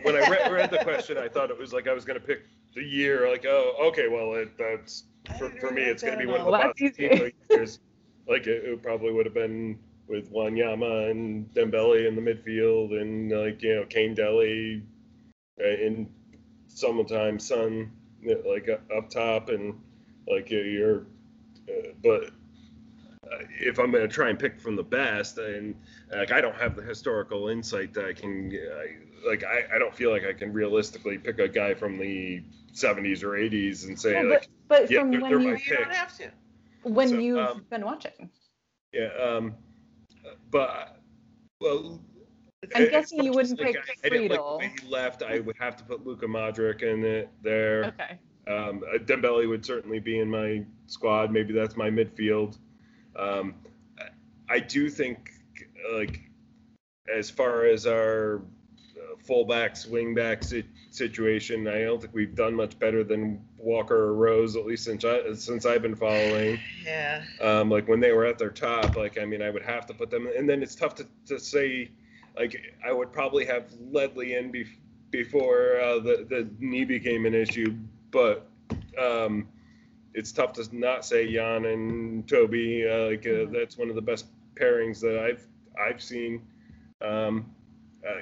when 0.03 0.15
I 0.15 0.29
read, 0.29 0.51
read 0.51 0.71
the 0.71 0.79
question, 0.79 1.17
I 1.17 1.27
thought 1.27 1.49
it 1.49 1.57
was 1.57 1.73
like 1.73 1.87
I 1.87 1.93
was 1.93 2.05
going 2.05 2.19
to 2.19 2.25
pick 2.25 2.43
the 2.75 2.83
year. 2.83 3.29
Like, 3.29 3.45
oh, 3.47 3.75
okay, 3.89 4.07
well, 4.07 4.33
it, 4.35 4.57
that's 4.57 5.05
for, 5.37 5.49
for 5.59 5.71
me, 5.71 5.83
it's 5.83 6.03
going 6.03 6.17
to 6.17 6.19
be 6.19 6.25
one 6.25 6.39
of 6.41 6.45
the 6.45 6.51
Well, 6.51 6.61
best 6.61 6.81
easy. 6.81 7.09
team 7.09 7.31
years. 7.49 7.79
Like, 8.25 8.47
it, 8.47 8.63
it 8.63 8.81
probably 8.81 9.11
would 9.11 9.25
have 9.25 9.33
been 9.35 9.77
with 10.07 10.31
Wanyama 10.31 11.11
and 11.11 11.53
Dembele 11.53 12.07
in 12.07 12.15
the 12.15 12.21
midfield, 12.21 12.97
and 12.97 13.29
like 13.29 13.61
you 13.61 13.75
know 13.75 13.85
Kane 13.85 14.13
Dele 14.13 14.81
uh, 15.61 15.67
in 15.67 16.09
summertime 16.67 17.37
sun, 17.37 17.91
like 18.45 18.69
uh, 18.69 18.97
up 18.97 19.09
top, 19.09 19.49
and 19.49 19.77
like 20.25 20.47
uh, 20.53 20.55
you're. 20.55 20.99
Uh, 21.01 21.03
but 22.03 22.25
uh, 23.31 23.37
if 23.59 23.79
I'm 23.79 23.91
going 23.91 24.07
to 24.07 24.13
try 24.13 24.29
and 24.29 24.37
pick 24.37 24.59
from 24.59 24.75
the 24.75 24.83
best, 24.83 25.37
and 25.37 25.75
like 26.11 26.31
I 26.31 26.41
don't 26.41 26.55
have 26.55 26.75
the 26.75 26.81
historical 26.83 27.47
insight 27.49 27.93
that 27.93 28.05
I 28.05 28.13
can, 28.13 28.51
I, 28.53 29.27
like 29.27 29.43
I, 29.43 29.75
I 29.75 29.79
don't 29.79 29.95
feel 29.95 30.11
like 30.11 30.25
I 30.25 30.33
can 30.33 30.51
realistically 30.51 31.17
pick 31.17 31.39
a 31.39 31.47
guy 31.47 31.73
from 31.73 31.97
the 31.97 32.43
70s 32.73 33.23
or 33.23 33.31
80s 33.31 33.85
and 33.85 33.99
say 33.99 34.13
Well, 34.15 34.29
like, 34.29 34.47
but 34.67 34.81
but 34.81 34.91
yeah, 34.91 34.99
from 34.99 35.11
they're- 35.11 35.21
when 35.21 35.31
they're 35.31 35.39
you 35.39 35.47
my 35.53 35.61
You 35.65 35.77
don't 35.77 35.93
have 35.93 36.17
to. 36.17 36.31
when 36.83 37.09
So, 37.09 37.15
you've 37.17 37.37
um, 37.49 37.65
been 37.69 37.85
watching. 37.85 38.29
yeah, 38.93 39.09
um, 39.21 39.55
but 40.51 40.97
well. 41.61 42.01
I'm 42.75 42.89
guessing 42.89 43.21
you 43.23 43.31
wouldn't 43.33 43.59
like, 43.59 43.73
pick 43.73 43.83
I, 44.03 44.07
I 44.07 44.09
didn't 44.09 44.29
like 44.29 44.39
the 44.39 44.57
way 44.57 44.73
he 44.81 44.87
left. 44.87 45.21
I 45.21 45.39
would 45.41 45.57
have 45.59 45.75
to 45.77 45.83
put 45.83 46.05
Luka 46.05 46.25
Modric 46.27 46.81
in 46.81 47.03
it 47.03 47.29
there. 47.41 47.83
Okay. 47.85 48.19
Um, 48.47 48.83
uh, 48.93 48.97
Dembele 48.97 49.47
would 49.47 49.65
certainly 49.65 49.99
be 49.99 50.19
in 50.19 50.29
my 50.29 50.63
squad. 50.87 51.31
Maybe 51.31 51.53
that's 51.53 51.77
my 51.77 51.89
midfield. 51.89 52.57
Um, 53.15 53.55
I 54.49 54.59
do 54.59 54.89
think, 54.89 55.31
like, 55.93 56.19
as 57.13 57.29
far 57.29 57.65
as 57.65 57.87
our 57.87 58.41
uh, 58.97 59.15
fullbacks, 59.27 59.87
wingbacks 59.87 60.45
si- 60.45 60.65
situation, 60.91 61.67
I 61.67 61.81
don't 61.83 62.01
think 62.01 62.13
we've 62.13 62.35
done 62.35 62.53
much 62.53 62.77
better 62.79 63.03
than 63.03 63.41
Walker 63.57 63.95
or 63.95 64.13
Rose, 64.13 64.55
at 64.55 64.65
least 64.65 64.83
since 64.83 65.05
I, 65.05 65.33
since 65.33 65.65
I've 65.65 65.81
been 65.81 65.95
following. 65.95 66.59
Yeah. 66.85 67.23
Um, 67.39 67.69
like 67.69 67.87
when 67.87 68.01
they 68.01 68.11
were 68.11 68.25
at 68.25 68.37
their 68.37 68.49
top, 68.49 68.97
like 68.97 69.17
I 69.17 69.23
mean, 69.23 69.41
I 69.41 69.49
would 69.49 69.63
have 69.63 69.85
to 69.85 69.93
put 69.93 70.09
them. 70.09 70.27
And 70.37 70.49
then 70.49 70.61
it's 70.61 70.75
tough 70.75 70.95
to, 70.95 71.07
to 71.27 71.39
say, 71.39 71.89
like 72.37 72.61
I 72.85 72.91
would 72.91 73.13
probably 73.13 73.45
have 73.45 73.67
Ledley 73.89 74.35
in 74.35 74.51
bef- 74.51 74.75
before 75.09 75.79
uh, 75.79 75.99
the 75.99 76.25
the 76.29 76.49
knee 76.59 76.83
became 76.83 77.25
an 77.25 77.33
issue, 77.33 77.73
but 78.13 78.47
um, 78.97 79.47
it's 80.13 80.31
tough 80.31 80.53
to 80.53 80.67
not 80.71 81.03
say 81.03 81.33
Jan 81.33 81.65
and 81.65 82.27
Toby. 82.27 82.87
Uh, 82.87 83.07
like 83.07 83.27
uh, 83.27 83.51
that's 83.51 83.77
one 83.77 83.89
of 83.89 83.95
the 83.95 84.01
best 84.01 84.27
pairings 84.55 85.01
that 85.01 85.19
I've 85.19 85.45
I've 85.77 86.01
seen. 86.01 86.41
Um, 87.01 87.51
uh, 88.07 88.21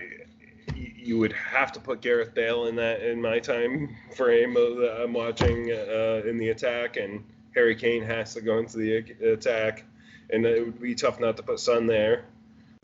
you 0.75 1.19
would 1.19 1.34
have 1.34 1.71
to 1.73 1.80
put 1.80 2.01
Gareth 2.01 2.34
Bale 2.34 2.67
in 2.67 2.75
that 2.77 3.01
in 3.01 3.21
my 3.21 3.39
time 3.39 3.95
frame 4.15 4.56
of 4.56 4.77
that 4.77 5.01
I'm 5.01 5.13
watching 5.13 5.71
uh, 5.71 6.21
in 6.27 6.38
the 6.38 6.49
attack, 6.49 6.97
and 6.97 7.23
Harry 7.54 7.75
Kane 7.75 8.04
has 8.04 8.34
to 8.36 8.41
go 8.41 8.58
into 8.58 8.77
the 8.77 8.97
attack, 9.34 9.84
and 10.32 10.45
it 10.45 10.65
would 10.65 10.82
be 10.82 10.95
tough 10.95 11.19
not 11.19 11.38
to 11.38 11.43
put 11.43 11.60
Son 11.60 11.86
there 11.86 12.25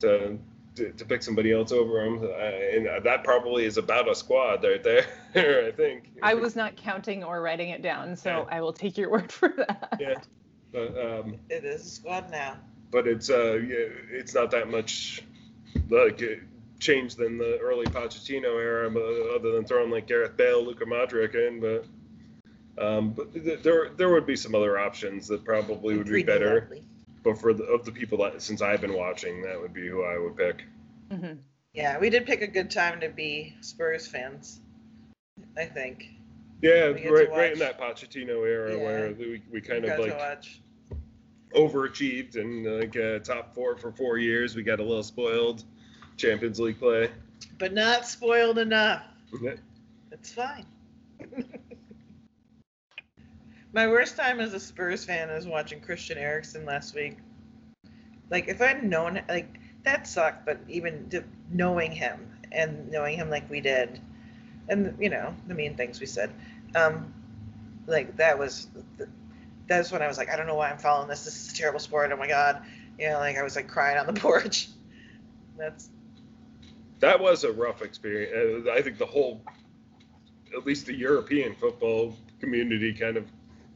to 0.02 0.38
to, 0.78 0.92
to 0.94 1.06
pick 1.06 1.22
somebody 1.22 1.52
else 1.52 1.72
over 1.72 2.04
him, 2.04 2.24
uh, 2.24 2.28
and 2.28 3.06
that 3.06 3.24
probably 3.24 3.66
is 3.66 3.78
about 3.78 4.10
a 4.10 4.16
squad 4.16 4.64
right 4.64 4.84
there. 4.84 5.06
I 5.68 5.72
think. 5.72 6.10
I 6.24 6.34
was 6.34 6.56
not 6.56 6.76
counting 6.76 7.24
or 7.24 7.42
writing 7.42 7.70
it 7.70 7.82
down, 7.82 8.16
so 8.16 8.30
Yeah. 8.50 8.56
I 8.58 8.62
will 8.62 8.74
take 8.74 8.98
your 8.98 9.10
word 9.16 9.32
for 9.32 9.50
that. 9.50 9.98
Yeah, 10.00 10.16
but 10.72 10.98
um, 10.98 11.36
It 11.50 11.66
is 11.66 11.86
a 11.86 11.90
squad 11.90 12.32
now. 12.32 12.58
but 12.92 13.08
it's 13.08 13.30
uh 13.30 13.54
yeah, 13.56 13.88
it's 14.12 14.34
not 14.34 14.50
that 14.52 14.70
much 14.72 15.22
like 15.90 16.22
uh, 16.24 16.42
change 16.80 17.16
than 17.16 17.38
the 17.38 17.58
early 17.60 17.86
Pochettino 17.88 18.60
era, 18.60 18.88
other 19.36 19.52
than 19.52 19.66
throwing 19.66 19.90
like 19.92 20.08
Gareth 20.08 20.38
Bale, 20.38 20.64
Luka 20.66 20.86
Modric 20.86 21.36
in, 21.36 21.60
but 21.60 21.86
um, 22.84 23.12
but 23.12 23.34
th- 23.34 23.62
there 23.64 23.90
there 23.98 24.10
would 24.10 24.26
be 24.28 24.36
some 24.36 24.54
other 24.56 24.78
options 24.78 25.28
that 25.28 25.44
probably 25.44 25.98
would 25.98 26.08
be 26.08 26.24
better. 26.24 26.62
lovely. 26.62 26.84
But 27.28 27.40
for 27.42 27.54
the 27.54 27.66
of 27.66 27.84
the 27.84 27.92
people 27.92 28.20
that 28.20 28.42
since 28.42 28.62
I've 28.62 28.80
been 28.80 28.94
watching, 28.94 29.42
that 29.42 29.60
would 29.60 29.74
be 29.74 29.86
who 29.86 30.02
I 30.04 30.18
would 30.18 30.38
pick. 30.38 30.64
hmm 31.12 31.34
Yeah, 31.74 32.00
we 32.00 32.10
did 32.10 32.26
pick 32.26 32.42
a 32.42 32.48
good 32.48 32.72
time 32.72 33.02
to 33.02 33.10
be 33.10 33.54
Spurs 33.60 34.08
fans. 34.08 34.62
I 35.58 35.66
think. 35.66 36.10
Yeah, 36.62 36.88
We 36.92 37.02
get 37.02 37.04
to 37.08 37.12
right, 37.14 37.30
right 37.30 37.52
in 37.52 37.60
that 37.60 37.78
Pochettino 37.78 38.48
era 38.48 38.78
Yeah. 38.78 38.82
where 38.84 39.12
we, 39.20 39.42
we 39.52 39.60
kind 39.60 39.84
We 39.84 39.90
of 39.90 40.00
like 40.00 40.18
watch. 40.18 40.62
overachieved 41.54 42.38
and 42.38 42.66
like 42.80 42.96
uh, 42.96 43.20
top 43.20 43.54
four 43.54 43.76
for 43.76 43.92
four 43.92 44.18
years. 44.18 44.56
We 44.56 44.64
got 44.64 44.80
a 44.80 44.84
little 44.84 45.04
spoiled 45.04 45.66
Champions 46.16 46.62
League 46.62 46.80
play. 46.80 47.12
but 47.60 47.74
not 47.74 48.08
spoiled 48.08 48.58
enough. 48.58 49.04
It's 50.14 50.32
fine. 50.32 50.66
My 53.78 53.88
worst 53.88 54.18
time 54.18 54.40
as 54.40 54.56
a 54.56 54.60
Spurs 54.60 55.06
fan 55.06 55.30
is 55.30 55.46
watching 55.46 55.80
Christian 55.80 56.18
Eriksen 56.18 56.66
last 56.66 56.96
week. 56.96 57.16
Like, 58.32 58.48
if 58.48 58.60
I'd 58.60 58.84
known, 58.84 59.22
like, 59.30 59.60
that 59.84 60.08
sucked, 60.08 60.48
but 60.48 60.58
even 60.68 61.08
knowing 61.52 61.92
him 61.92 62.28
and 62.52 62.90
knowing 62.90 63.16
him 63.16 63.30
like 63.30 63.48
we 63.52 63.62
did, 63.62 64.02
and, 64.68 64.98
you 65.00 65.12
know, 65.12 65.32
the 65.46 65.54
mean 65.54 65.78
things 65.78 66.00
we 66.00 66.08
said, 66.08 66.32
um, 66.74 67.14
like, 67.86 68.18
that 68.18 68.40
was, 68.40 68.68
that's 69.68 69.92
when 69.92 70.02
I 70.02 70.08
was 70.08 70.18
like, 70.18 70.32
I 70.32 70.38
don't 70.38 70.48
know 70.48 70.56
why 70.56 70.72
I'm 70.72 70.80
following 70.80 71.08
this. 71.08 71.24
This 71.24 71.40
is 71.40 71.54
a 71.54 71.56
terrible 71.56 71.80
sport. 71.80 72.12
Oh 72.12 72.18
my 72.18 72.28
God. 72.28 72.64
You 72.98 73.10
know, 73.10 73.20
like, 73.20 73.38
I 73.38 73.44
was 73.44 73.56
like 73.56 73.68
crying 73.68 74.00
on 74.00 74.08
the 74.08 74.14
porch. 74.20 74.70
That's, 75.56 75.92
that 76.98 77.20
was 77.20 77.44
a 77.44 77.52
rough 77.52 77.84
experience. 77.84 78.68
Uh, 78.68 78.72
I 78.72 78.82
think 78.82 78.98
the 78.98 79.06
whole, 79.06 79.44
at 80.58 80.66
least 80.66 80.88
the 80.88 80.96
European 80.96 81.54
football 81.54 82.18
community, 82.40 82.92
kind 82.92 83.18
of 83.18 83.28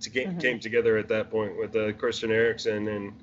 to 0.02 0.10
get, 0.10 0.28
Mhm. 0.28 0.40
came 0.42 0.60
together 0.60 0.98
at 0.98 1.08
that 1.10 1.30
point 1.30 1.58
with 1.58 1.76
uh, 1.76 1.94
Christian 1.94 2.32
Eriksen 2.32 2.88
and 2.88 3.14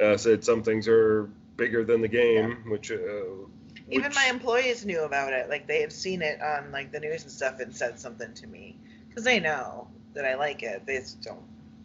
uh, 0.00 0.16
said 0.16 0.44
some 0.44 0.62
things 0.62 0.88
are 0.88 1.30
bigger 1.56 1.84
than 1.84 2.00
the 2.00 2.08
game, 2.08 2.64
which. 2.68 2.90
Uh, 2.90 3.46
Even 3.90 4.12
my 4.14 4.26
employees 4.28 4.84
knew 4.84 5.02
about 5.04 5.32
it. 5.32 5.48
Like 5.48 5.66
they 5.66 5.80
have 5.82 5.92
seen 5.92 6.22
it 6.22 6.40
on 6.42 6.72
like 6.72 6.92
the 6.92 7.00
news 7.00 7.22
and 7.22 7.30
stuff 7.30 7.60
and 7.60 7.74
said 7.74 7.98
something 8.00 8.32
to 8.34 8.46
me 8.46 8.76
because 9.08 9.24
they 9.24 9.38
know 9.40 9.88
that 10.14 10.24
I 10.24 10.34
like 10.34 10.62
it. 10.62 10.84
They 10.86 10.98
just 10.98 11.22
don't 11.22 11.44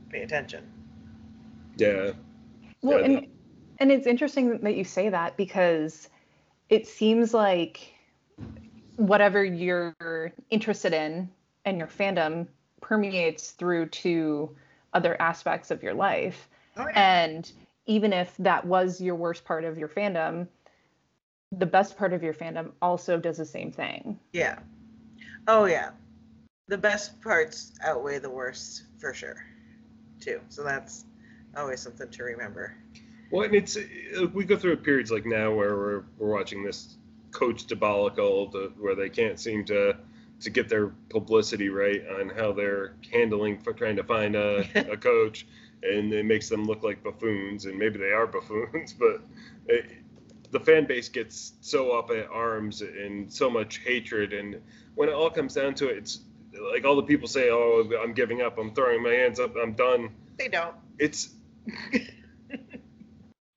pay 0.09 0.23
attention. 0.23 0.63
Yeah. 1.77 2.11
Well, 2.81 2.99
Yeah, 2.99 3.05
and 3.05 3.27
and 3.79 3.91
it's 3.91 4.07
interesting 4.07 4.59
that 4.61 4.75
you 4.75 4.83
say 4.83 5.09
that 5.09 5.37
because 5.37 6.09
it 6.69 6.87
seems 6.87 7.33
like 7.33 7.93
whatever 8.95 9.43
you're 9.43 10.33
interested 10.49 10.93
in 10.93 11.29
and 11.65 11.77
your 11.77 11.87
fandom 11.87 12.47
permeates 12.81 13.51
through 13.51 13.87
to 13.87 14.55
other 14.93 15.19
aspects 15.21 15.71
of 15.71 15.81
your 15.81 15.93
life. 15.93 16.49
Oh 16.77 16.87
yeah. 16.87 17.23
And 17.23 17.51
even 17.85 18.13
if 18.13 18.35
that 18.37 18.65
was 18.65 18.99
your 18.99 19.15
worst 19.15 19.45
part 19.45 19.63
of 19.63 19.77
your 19.77 19.87
fandom, 19.87 20.47
the 21.51 21.65
best 21.65 21.97
part 21.97 22.13
of 22.13 22.23
your 22.23 22.33
fandom 22.33 22.71
also 22.81 23.17
does 23.17 23.37
the 23.37 23.45
same 23.45 23.71
thing. 23.71 24.19
yeah. 24.33 24.59
Oh 25.47 25.65
yeah. 25.65 25.91
The 26.67 26.77
best 26.77 27.21
parts 27.21 27.73
outweigh 27.83 28.19
the 28.19 28.29
worst 28.29 28.83
for 28.99 29.13
sure, 29.13 29.43
too. 30.19 30.39
So 30.49 30.63
that's 30.63 31.05
always 31.57 31.81
something 31.81 32.09
to 32.09 32.23
remember. 32.23 32.75
Well, 33.31 33.43
and 33.43 33.55
it's 33.55 33.75
uh, 33.75 34.27
we 34.33 34.45
go 34.45 34.55
through 34.57 34.77
periods 34.77 35.11
like 35.11 35.25
now 35.25 35.53
where 35.53 35.75
we're 35.75 36.03
we're 36.17 36.33
watching 36.33 36.63
this 36.63 36.97
coach 37.31 37.65
debacle 37.65 38.47
to, 38.51 38.71
where 38.79 38.95
they 38.95 39.09
can't 39.09 39.39
seem 39.39 39.65
to 39.65 39.97
to 40.41 40.49
get 40.49 40.69
their 40.69 40.87
publicity 41.09 41.69
right 41.69 42.03
on 42.19 42.29
how 42.29 42.51
they're 42.51 42.95
handling 43.11 43.61
for 43.61 43.73
trying 43.73 43.95
to 43.95 44.03
find 44.03 44.35
a, 44.35 44.65
a 44.91 44.97
coach, 44.97 45.45
and 45.83 46.13
it 46.13 46.25
makes 46.25 46.49
them 46.49 46.65
look 46.65 46.83
like 46.83 47.03
buffoons, 47.03 47.65
and 47.65 47.77
maybe 47.77 47.99
they 47.99 48.11
are 48.11 48.27
buffoons, 48.27 48.93
but 48.99 49.21
it, 49.67 49.85
the 50.51 50.59
fan 50.59 50.85
base 50.85 51.09
gets 51.09 51.53
so 51.61 51.97
up 51.97 52.09
at 52.11 52.27
arms 52.29 52.81
and 52.81 53.31
so 53.31 53.49
much 53.49 53.77
hatred, 53.79 54.33
and 54.33 54.61
when 54.95 55.09
it 55.09 55.13
all 55.13 55.29
comes 55.29 55.53
down 55.53 55.73
to 55.75 55.87
it, 55.87 55.97
it's 55.97 56.19
like 56.73 56.83
all 56.83 56.97
the 56.97 57.03
people 57.03 57.27
say, 57.27 57.49
"Oh, 57.49 57.89
I'm 58.03 58.13
giving 58.13 58.41
up. 58.41 58.57
I'm 58.57 58.73
throwing 58.73 59.01
my 59.01 59.13
hands 59.13 59.39
up. 59.39 59.55
I'm 59.55 59.71
done." 59.71 60.09
They 60.37 60.49
don't. 60.49 60.75
It's 60.99 61.29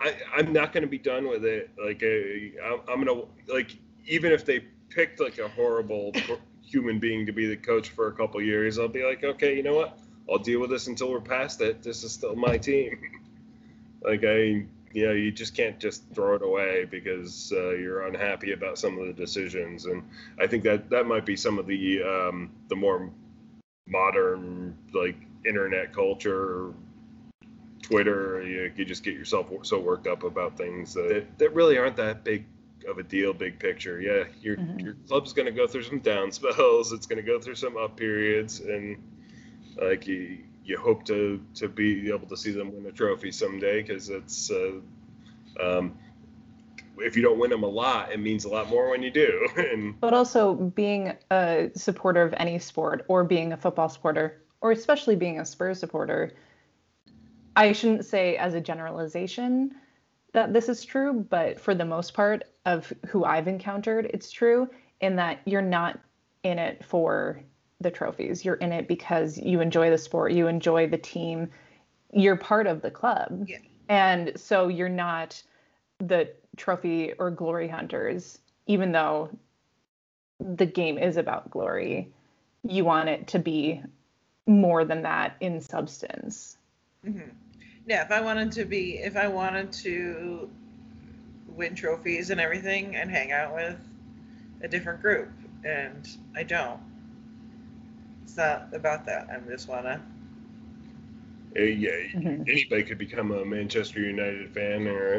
I, 0.01 0.15
I'm 0.37 0.53
not 0.53 0.73
going 0.73 0.83
to 0.83 0.89
be 0.89 0.99
done 0.99 1.29
with 1.29 1.45
it. 1.45 1.71
Like, 1.83 2.03
I'm, 2.03 2.81
I'm 2.89 3.05
going 3.05 3.07
to, 3.07 3.53
like, 3.53 3.77
even 4.07 4.33
if 4.33 4.45
they 4.45 4.61
picked, 4.91 5.21
like, 5.21 5.39
a 5.39 5.49
horrible 5.49 6.13
human 6.67 6.99
being 6.99 7.27
to 7.27 7.33
be 7.33 7.47
the 7.47 7.57
coach 7.57 7.91
for 7.91 8.09
a 8.09 8.13
couple 8.13 8.41
years, 8.43 8.79
I'll 8.79 8.89
be 8.89 9.05
like, 9.05 9.25
okay, 9.25 9.57
you 9.57 9.63
know 9.63 9.75
what? 9.75 9.99
I'll 10.31 10.39
deal 10.39 10.61
with 10.61 10.71
this 10.71 10.87
until 10.87 11.11
we're 11.11 11.21
past 11.21 11.61
it. 11.61 11.83
This 11.83 12.03
is 12.03 12.13
still 12.13 12.35
my 12.35 12.57
team. 12.57 12.99
like, 14.03 14.25
I, 14.25 14.65
you 14.93 15.07
know, 15.07 15.13
you 15.13 15.31
just 15.31 15.57
can't 15.57 15.79
just 15.79 16.03
throw 16.15 16.35
it 16.35 16.43
away 16.43 16.85
because 16.85 17.53
uh, 17.55 17.71
you're 17.71 18.07
unhappy 18.07 18.53
about 18.53 18.79
some 18.79 18.99
of 18.99 19.07
the 19.07 19.13
decisions. 19.13 19.87
And 19.87 20.03
I 20.41 20.47
think 20.47 20.65
that 20.65 20.89
that 20.91 21.07
might 21.07 21.27
be 21.27 21.37
some 21.37 21.59
of 21.59 21.67
the, 21.67 22.03
um, 22.03 22.51
the 22.69 22.77
more 22.77 23.11
modern, 23.87 24.77
like, 24.95 25.17
internet 25.45 25.93
culture 25.93 26.73
Twitter, 27.85 28.43
you, 28.43 28.73
you 28.77 28.85
just 28.85 29.05
get 29.05 29.13
yourself 29.13 29.49
so 29.63 29.79
worked 29.79 30.07
up 30.07 30.23
about 30.23 30.57
things 30.57 30.95
that, 30.95 31.27
that 31.39 31.55
really 31.55 31.77
aren't 31.77 31.97
that 31.97 32.25
big 32.25 32.47
of 32.89 32.99
a 32.99 33.03
deal, 33.03 33.33
big 33.33 33.59
picture. 33.59 34.01
Yeah, 34.01 34.25
your 34.41 34.57
Mhm. 34.57 34.83
your 34.83 34.97
club's 35.07 35.33
going 35.33 35.47
to 35.47 35.53
go 35.53 35.67
through 35.67 35.83
some 35.83 36.01
down 36.01 36.33
spells. 36.33 36.93
It's 36.93 37.07
going 37.07 37.23
to 37.23 37.27
go 37.27 37.41
through 37.41 37.57
some 37.57 37.77
up 37.77 37.97
periods, 37.97 38.61
and 38.61 38.97
like 39.81 40.07
you, 40.07 40.39
you 40.65 40.79
hope 40.79 41.05
to 41.07 41.41
to 41.55 41.69
be 41.69 42.11
able 42.11 42.27
to 42.29 42.37
see 42.37 42.53
them 42.53 42.75
win 42.75 42.87
a 42.87 42.93
trophy 42.93 43.33
someday 43.33 43.83
because 43.83 44.11
it's. 44.11 44.51
Uh, 44.51 44.81
um, 45.61 45.99
if 46.99 47.17
you 47.17 47.23
don't 47.23 47.39
win 47.39 47.51
them 47.51 47.65
a 47.65 47.69
lot, 47.69 48.13
it 48.13 48.21
means 48.21 48.45
a 48.45 48.49
lot 48.49 48.69
more 48.69 48.91
when 48.91 49.03
you 49.03 49.11
do. 49.11 49.49
and 49.57 50.01
But 50.01 50.15
also 50.15 50.55
being 50.55 51.13
a 51.31 51.71
supporter 51.75 52.23
of 52.23 52.35
any 52.37 52.59
sport 52.59 53.05
or 53.09 53.25
being 53.25 53.53
a 53.53 53.57
football 53.57 53.89
supporter 53.89 54.43
or 54.61 54.71
especially 54.71 55.17
being 55.17 55.41
a 55.41 55.45
Spurs 55.45 55.79
supporter, 55.79 56.33
I 57.57 57.73
shouldn't 57.73 58.05
say 58.05 58.37
as 58.37 58.55
a 58.55 58.61
generalization 58.61 59.75
that 60.33 60.53
this 60.53 60.69
is 60.69 60.85
true, 60.85 61.27
but 61.29 61.61
for 61.61 61.75
the 61.75 61.85
most 61.85 62.15
part 62.15 62.45
of 62.67 62.93
who 63.09 63.25
I've 63.25 63.49
encountered, 63.49 64.11
it's 64.13 64.31
true 64.31 64.69
in 65.01 65.17
that 65.17 65.41
you're 65.45 65.63
not 65.63 66.01
in 66.43 66.59
it 66.59 66.85
for 66.85 67.41
the 67.81 67.91
trophies. 67.91 68.45
You're 68.45 68.55
in 68.55 68.73
it 68.73 68.89
because 68.89 69.39
you 69.39 69.61
enjoy 69.61 69.91
the 69.91 69.99
sport, 69.99 70.33
you 70.33 70.47
enjoy 70.47 70.89
the 70.89 70.99
team, 70.99 71.51
you're 72.13 72.37
part 72.37 72.67
of 72.67 72.83
the 72.83 72.91
club. 72.91 73.47
Yeah. 73.47 73.59
And 73.89 74.33
so 74.37 74.69
you're 74.69 74.89
not 74.89 75.43
the 75.99 76.31
trophy 76.57 77.13
or 77.19 77.31
glory 77.31 77.69
hunters, 77.69 78.39
even 78.67 78.93
though 78.93 79.31
the 80.41 80.67
game 80.67 80.99
is 80.99 81.17
about 81.17 81.51
glory. 81.51 82.13
You 82.63 82.85
want 82.85 83.09
it 83.09 83.29
to 83.29 83.39
be 83.39 83.83
more 84.47 84.85
than 84.85 85.03
that 85.03 85.37
in 85.41 85.61
substance. 85.61 86.57
hmm 87.05 87.21
Yeah, 87.87 88.05
if 88.05 88.11
I 88.11 88.21
wanted 88.21 88.53
to 88.53 88.65
be, 88.65 88.99
if 88.99 89.17
I 89.17 89.29
wanted 89.29 89.73
to 89.73 90.51
win 91.55 91.75
trophies 91.75 92.31
and 92.31 92.41
everything 92.41 92.97
and 92.97 93.11
hang 93.11 93.33
out 93.33 93.55
with 93.55 93.79
a 94.63 94.69
different 94.69 95.01
group, 95.01 95.31
and 95.65 96.09
I 96.35 96.43
don't. 96.43 96.81
It's 98.25 98.37
not 98.37 98.69
about 98.73 99.05
that. 99.07 99.29
I 99.31 99.39
just 99.51 99.69
wanna. 99.69 100.03
Uh, 101.57 101.63
yeah, 101.63 101.91
Mhm. 102.15 102.49
anybody 102.49 102.83
could 102.83 102.99
become 102.99 103.31
a 103.31 103.45
Manchester 103.45 104.01
United 104.01 104.51
fan 104.51 104.89
or 104.89 105.15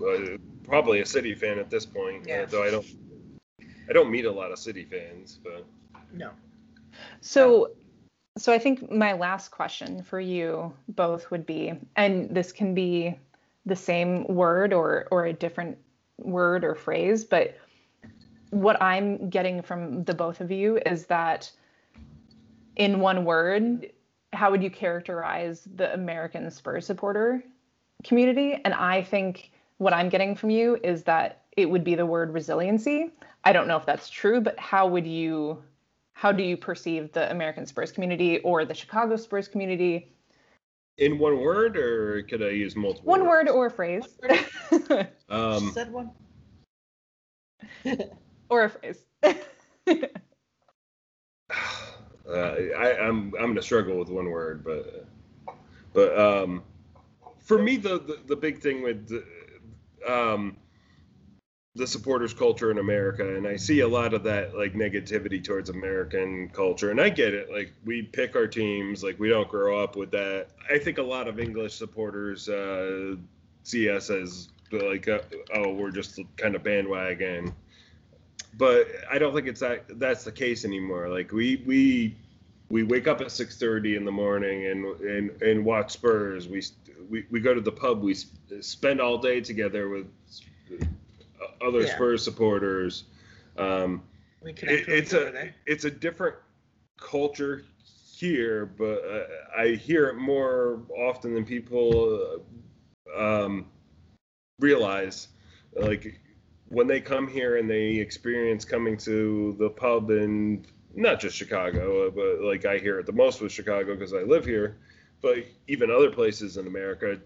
uh, 0.00 0.04
uh, 0.04 0.36
probably 0.64 1.00
a 1.00 1.06
City 1.06 1.34
fan 1.34 1.58
at 1.58 1.70
this 1.70 1.84
point. 1.84 2.26
Yeah. 2.26 2.42
Uh, 2.42 2.46
though 2.46 2.62
I 2.62 2.70
don't, 2.70 2.86
I 3.88 3.92
don't 3.92 4.10
meet 4.10 4.24
a 4.24 4.30
lot 4.30 4.52
of 4.52 4.58
City 4.58 4.84
fans, 4.84 5.40
but 5.42 5.66
No. 6.12 6.30
So, 7.20 7.70
so 8.38 8.52
I 8.52 8.58
think 8.58 8.90
my 8.90 9.12
last 9.14 9.50
question 9.50 10.02
for 10.02 10.20
you 10.20 10.72
both 10.88 11.30
would 11.30 11.46
be, 11.46 11.72
and 11.96 12.34
this 12.34 12.52
can 12.52 12.74
be 12.74 13.18
the 13.66 13.76
same 13.76 14.24
word 14.26 14.72
or 14.72 15.06
or 15.10 15.26
a 15.26 15.32
different 15.32 15.78
word 16.18 16.64
or 16.64 16.74
phrase, 16.74 17.24
but 17.24 17.56
what 18.50 18.80
I'm 18.82 19.30
getting 19.30 19.62
from 19.62 20.04
the 20.04 20.14
both 20.14 20.40
of 20.40 20.50
you 20.50 20.78
is 20.84 21.06
that 21.06 21.50
in 22.76 23.00
one 23.00 23.24
word, 23.24 23.90
how 24.32 24.50
would 24.50 24.62
you 24.62 24.70
characterize 24.70 25.66
the 25.76 25.92
American 25.94 26.50
Spurs 26.50 26.86
supporter 26.86 27.42
community? 28.04 28.60
And 28.64 28.74
I 28.74 29.02
think 29.02 29.52
what 29.78 29.92
I'm 29.92 30.08
getting 30.08 30.34
from 30.34 30.50
you 30.50 30.78
is 30.82 31.02
that 31.04 31.42
it 31.56 31.68
would 31.68 31.84
be 31.84 31.94
the 31.94 32.06
word 32.06 32.32
resiliency. 32.32 33.10
I 33.44 33.52
don't 33.52 33.68
know 33.68 33.76
if 33.76 33.86
that's 33.86 34.08
true, 34.08 34.40
but 34.40 34.58
how 34.58 34.86
would 34.86 35.06
you 35.06 35.62
how 36.12 36.30
do 36.30 36.42
you 36.42 36.56
perceive 36.56 37.10
the 37.12 37.30
American 37.30 37.66
Spurs 37.66 37.90
community 37.90 38.38
or 38.40 38.64
the 38.64 38.74
Chicago 38.74 39.16
Spurs 39.16 39.48
community? 39.48 40.12
In 40.98 41.18
one 41.18 41.40
word, 41.40 41.76
or 41.76 42.22
could 42.22 42.42
I 42.42 42.50
use 42.50 42.76
multiple? 42.76 43.08
One 43.10 43.26
words? 43.26 43.48
word 43.50 43.56
or 43.56 43.66
a 43.66 43.70
phrase. 43.70 44.04
Um, 45.28 45.72
Said 45.72 45.90
one. 45.92 46.10
or 48.50 48.64
a 48.64 48.70
phrase. 48.70 49.04
uh, 49.24 49.32
I, 52.28 52.98
I'm 52.98 53.32
I'm 53.38 53.48
gonna 53.48 53.62
struggle 53.62 53.98
with 53.98 54.08
one 54.10 54.28
word, 54.30 54.62
but 54.62 55.06
but 55.94 56.18
um, 56.18 56.62
for 57.38 57.58
me 57.62 57.76
the, 57.76 57.98
the 57.98 58.18
the 58.26 58.36
big 58.36 58.60
thing 58.60 58.82
with 58.82 59.10
um 60.06 60.56
the 61.74 61.86
supporters 61.86 62.34
culture 62.34 62.70
in 62.70 62.78
America, 62.78 63.36
and 63.36 63.46
I 63.46 63.56
see 63.56 63.80
a 63.80 63.88
lot 63.88 64.12
of 64.12 64.24
that 64.24 64.56
like 64.56 64.74
negativity 64.74 65.42
towards 65.42 65.70
American 65.70 66.48
culture, 66.50 66.90
and 66.90 67.00
I 67.00 67.08
get 67.08 67.34
it. 67.34 67.50
Like 67.50 67.72
we 67.84 68.02
pick 68.02 68.36
our 68.36 68.46
teams, 68.46 69.02
like 69.02 69.18
we 69.18 69.28
don't 69.28 69.48
grow 69.48 69.82
up 69.82 69.96
with 69.96 70.10
that. 70.10 70.48
I 70.70 70.78
think 70.78 70.98
a 70.98 71.02
lot 71.02 71.28
of 71.28 71.40
English 71.40 71.74
supporters 71.74 72.48
uh, 72.48 73.16
see 73.62 73.88
us 73.88 74.10
as 74.10 74.48
like, 74.70 75.08
uh, 75.08 75.20
oh, 75.54 75.74
we're 75.74 75.90
just 75.90 76.18
kind 76.36 76.54
of 76.54 76.62
bandwagon 76.62 77.54
but 78.54 78.88
I 79.10 79.18
don't 79.18 79.34
think 79.34 79.46
it's 79.46 79.60
that 79.60 79.98
that's 79.98 80.24
the 80.24 80.32
case 80.32 80.64
anymore. 80.64 81.08
Like 81.08 81.32
we 81.32 81.62
we 81.66 82.16
we 82.68 82.82
wake 82.82 83.06
up 83.06 83.20
at 83.20 83.28
6:30 83.28 83.96
in 83.96 84.04
the 84.04 84.12
morning 84.12 84.66
and 84.66 84.84
and 85.00 85.42
and 85.42 85.64
watch 85.64 85.92
Spurs. 85.92 86.48
We 86.48 86.62
we, 87.08 87.24
we 87.30 87.40
go 87.40 87.54
to 87.54 87.60
the 87.60 87.72
pub. 87.72 88.02
We 88.02 88.14
sp- 88.14 88.60
spend 88.60 89.00
all 89.00 89.18
day 89.18 89.40
together 89.40 89.88
with 89.88 90.06
other 91.64 91.82
Yeah. 91.82 91.94
Spurs 91.94 92.22
supporters. 92.24 93.04
Um, 93.56 94.02
We 94.42 94.52
connect 94.52 94.88
it, 94.88 94.92
it's 94.92 95.12
a 95.12 95.30
there. 95.30 95.54
it's 95.66 95.84
a 95.84 95.90
different 95.90 96.36
culture 96.98 97.64
here, 98.16 98.66
but 98.66 99.04
uh, 99.04 99.60
I 99.60 99.74
hear 99.74 100.08
it 100.08 100.16
more 100.16 100.80
often 100.96 101.34
than 101.34 101.44
people 101.44 102.40
uh, 103.16 103.44
um, 103.44 103.66
realize. 104.60 105.28
Like 105.74 106.20
when 106.68 106.86
they 106.86 107.00
come 107.00 107.26
here 107.28 107.56
and 107.56 107.68
they 107.68 107.94
experience 107.96 108.64
coming 108.64 108.96
to 108.98 109.54
the 109.58 109.70
pub 109.70 110.10
in 110.10 110.64
not 110.94 111.20
just 111.20 111.36
Chicago, 111.36 112.06
uh, 112.06 112.10
but 112.10 112.42
like 112.42 112.64
I 112.64 112.78
hear 112.78 112.98
it 112.98 113.06
the 113.06 113.12
most 113.12 113.40
with 113.40 113.52
Chicago 113.52 113.94
because 113.94 114.14
I 114.14 114.22
live 114.22 114.44
here, 114.44 114.78
but 115.20 115.38
even 115.68 115.90
other 115.90 116.10
places 116.10 116.56
in 116.56 116.66
America, 116.66 117.18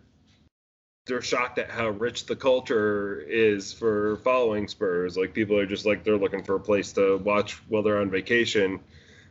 they're 1.07 1.23
shocked 1.23 1.59
at 1.59 1.71
how 1.71 1.89
rich 1.89 2.27
the 2.27 2.37
culture 2.37 3.21
is 3.21 3.73
for 3.73 4.17
following 4.19 4.67
Spurs. 4.69 5.17
Like 5.17 5.33
people 5.33 5.57
are 5.59 5.67
just 5.67 5.87
like 5.87 6.05
they're 6.05 6.17
looking 6.19 6.43
for 6.43 6.57
a 6.57 6.61
place 6.61 6.93
to 6.95 7.17
watch 7.19 7.55
while 7.69 7.83
they're 7.83 8.01
on 8.01 8.11
vacation, 8.11 8.81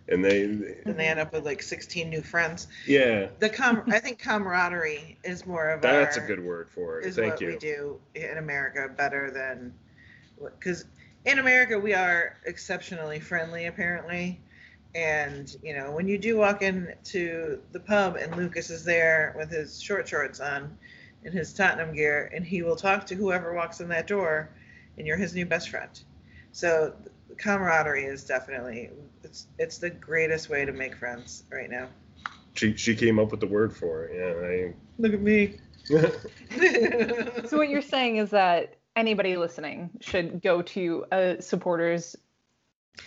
and 0.07 0.23
they 0.23 0.43
And 0.43 0.97
they 0.97 1.07
end 1.07 1.19
up 1.19 1.33
with 1.33 1.45
like 1.45 1.61
16 1.61 2.09
new 2.09 2.21
friends. 2.21 2.67
yeah, 2.87 3.27
The 3.39 3.49
com, 3.49 3.83
I 3.87 3.99
think 3.99 4.19
camaraderie 4.19 5.17
is 5.23 5.45
more 5.45 5.69
of 5.69 5.81
that's 5.81 6.15
a 6.17 6.21
good 6.21 6.43
word 6.43 6.69
for 6.69 7.01
it. 7.01 7.07
is 7.07 7.15
Thank 7.17 7.33
what 7.33 7.41
you. 7.41 7.47
we 7.49 7.57
do 7.57 7.99
in 8.15 8.37
America 8.37 8.89
better 8.95 9.29
than 9.31 9.73
because 10.41 10.85
in 11.25 11.39
America 11.39 11.77
we 11.79 11.93
are 11.93 12.37
exceptionally 12.45 13.19
friendly 13.19 13.65
apparently. 13.65 14.39
And 14.93 15.53
you 15.61 15.75
know 15.75 15.91
when 15.91 16.07
you 16.07 16.17
do 16.17 16.37
walk 16.37 16.61
into 16.61 17.59
the 17.73 17.81
pub 17.81 18.15
and 18.15 18.33
Lucas 18.37 18.69
is 18.69 18.85
there 18.85 19.35
with 19.37 19.49
his 19.51 19.81
short 19.81 20.07
shorts 20.07 20.39
on 20.39 20.77
and 21.25 21.33
his 21.33 21.53
Tottenham 21.53 21.93
gear 21.93 22.31
and 22.33 22.45
he 22.45 22.61
will 22.61 22.75
talk 22.75 23.05
to 23.07 23.15
whoever 23.15 23.53
walks 23.53 23.81
in 23.81 23.89
that 23.89 24.07
door 24.07 24.49
and 24.97 25.05
you're 25.05 25.17
his 25.17 25.33
new 25.33 25.45
best 25.45 25.69
friend. 25.69 25.99
So 26.51 26.93
camaraderie 27.37 28.05
is 28.05 28.23
definitely 28.23 28.91
it's 29.23 29.47
it's 29.57 29.79
the 29.79 29.89
greatest 29.89 30.49
way 30.49 30.63
to 30.63 30.71
make 30.71 30.95
friends 30.95 31.43
right 31.51 31.69
now. 31.69 31.87
She 32.53 32.77
she 32.77 32.95
came 32.95 33.19
up 33.19 33.31
with 33.31 33.41
the 33.41 33.47
word 33.47 33.75
for 33.75 34.05
it. 34.05 34.15
Yeah. 34.15 34.47
I... 34.47 34.73
Look 34.97 35.13
at 35.13 35.21
me. 35.21 35.57
So 37.47 37.57
what 37.57 37.69
you're 37.69 37.81
saying 37.81 38.17
is 38.17 38.31
that 38.31 38.77
anybody 38.95 39.37
listening 39.37 39.91
should 39.99 40.41
go 40.41 40.61
to 40.61 41.05
a 41.11 41.41
supporters 41.41 42.15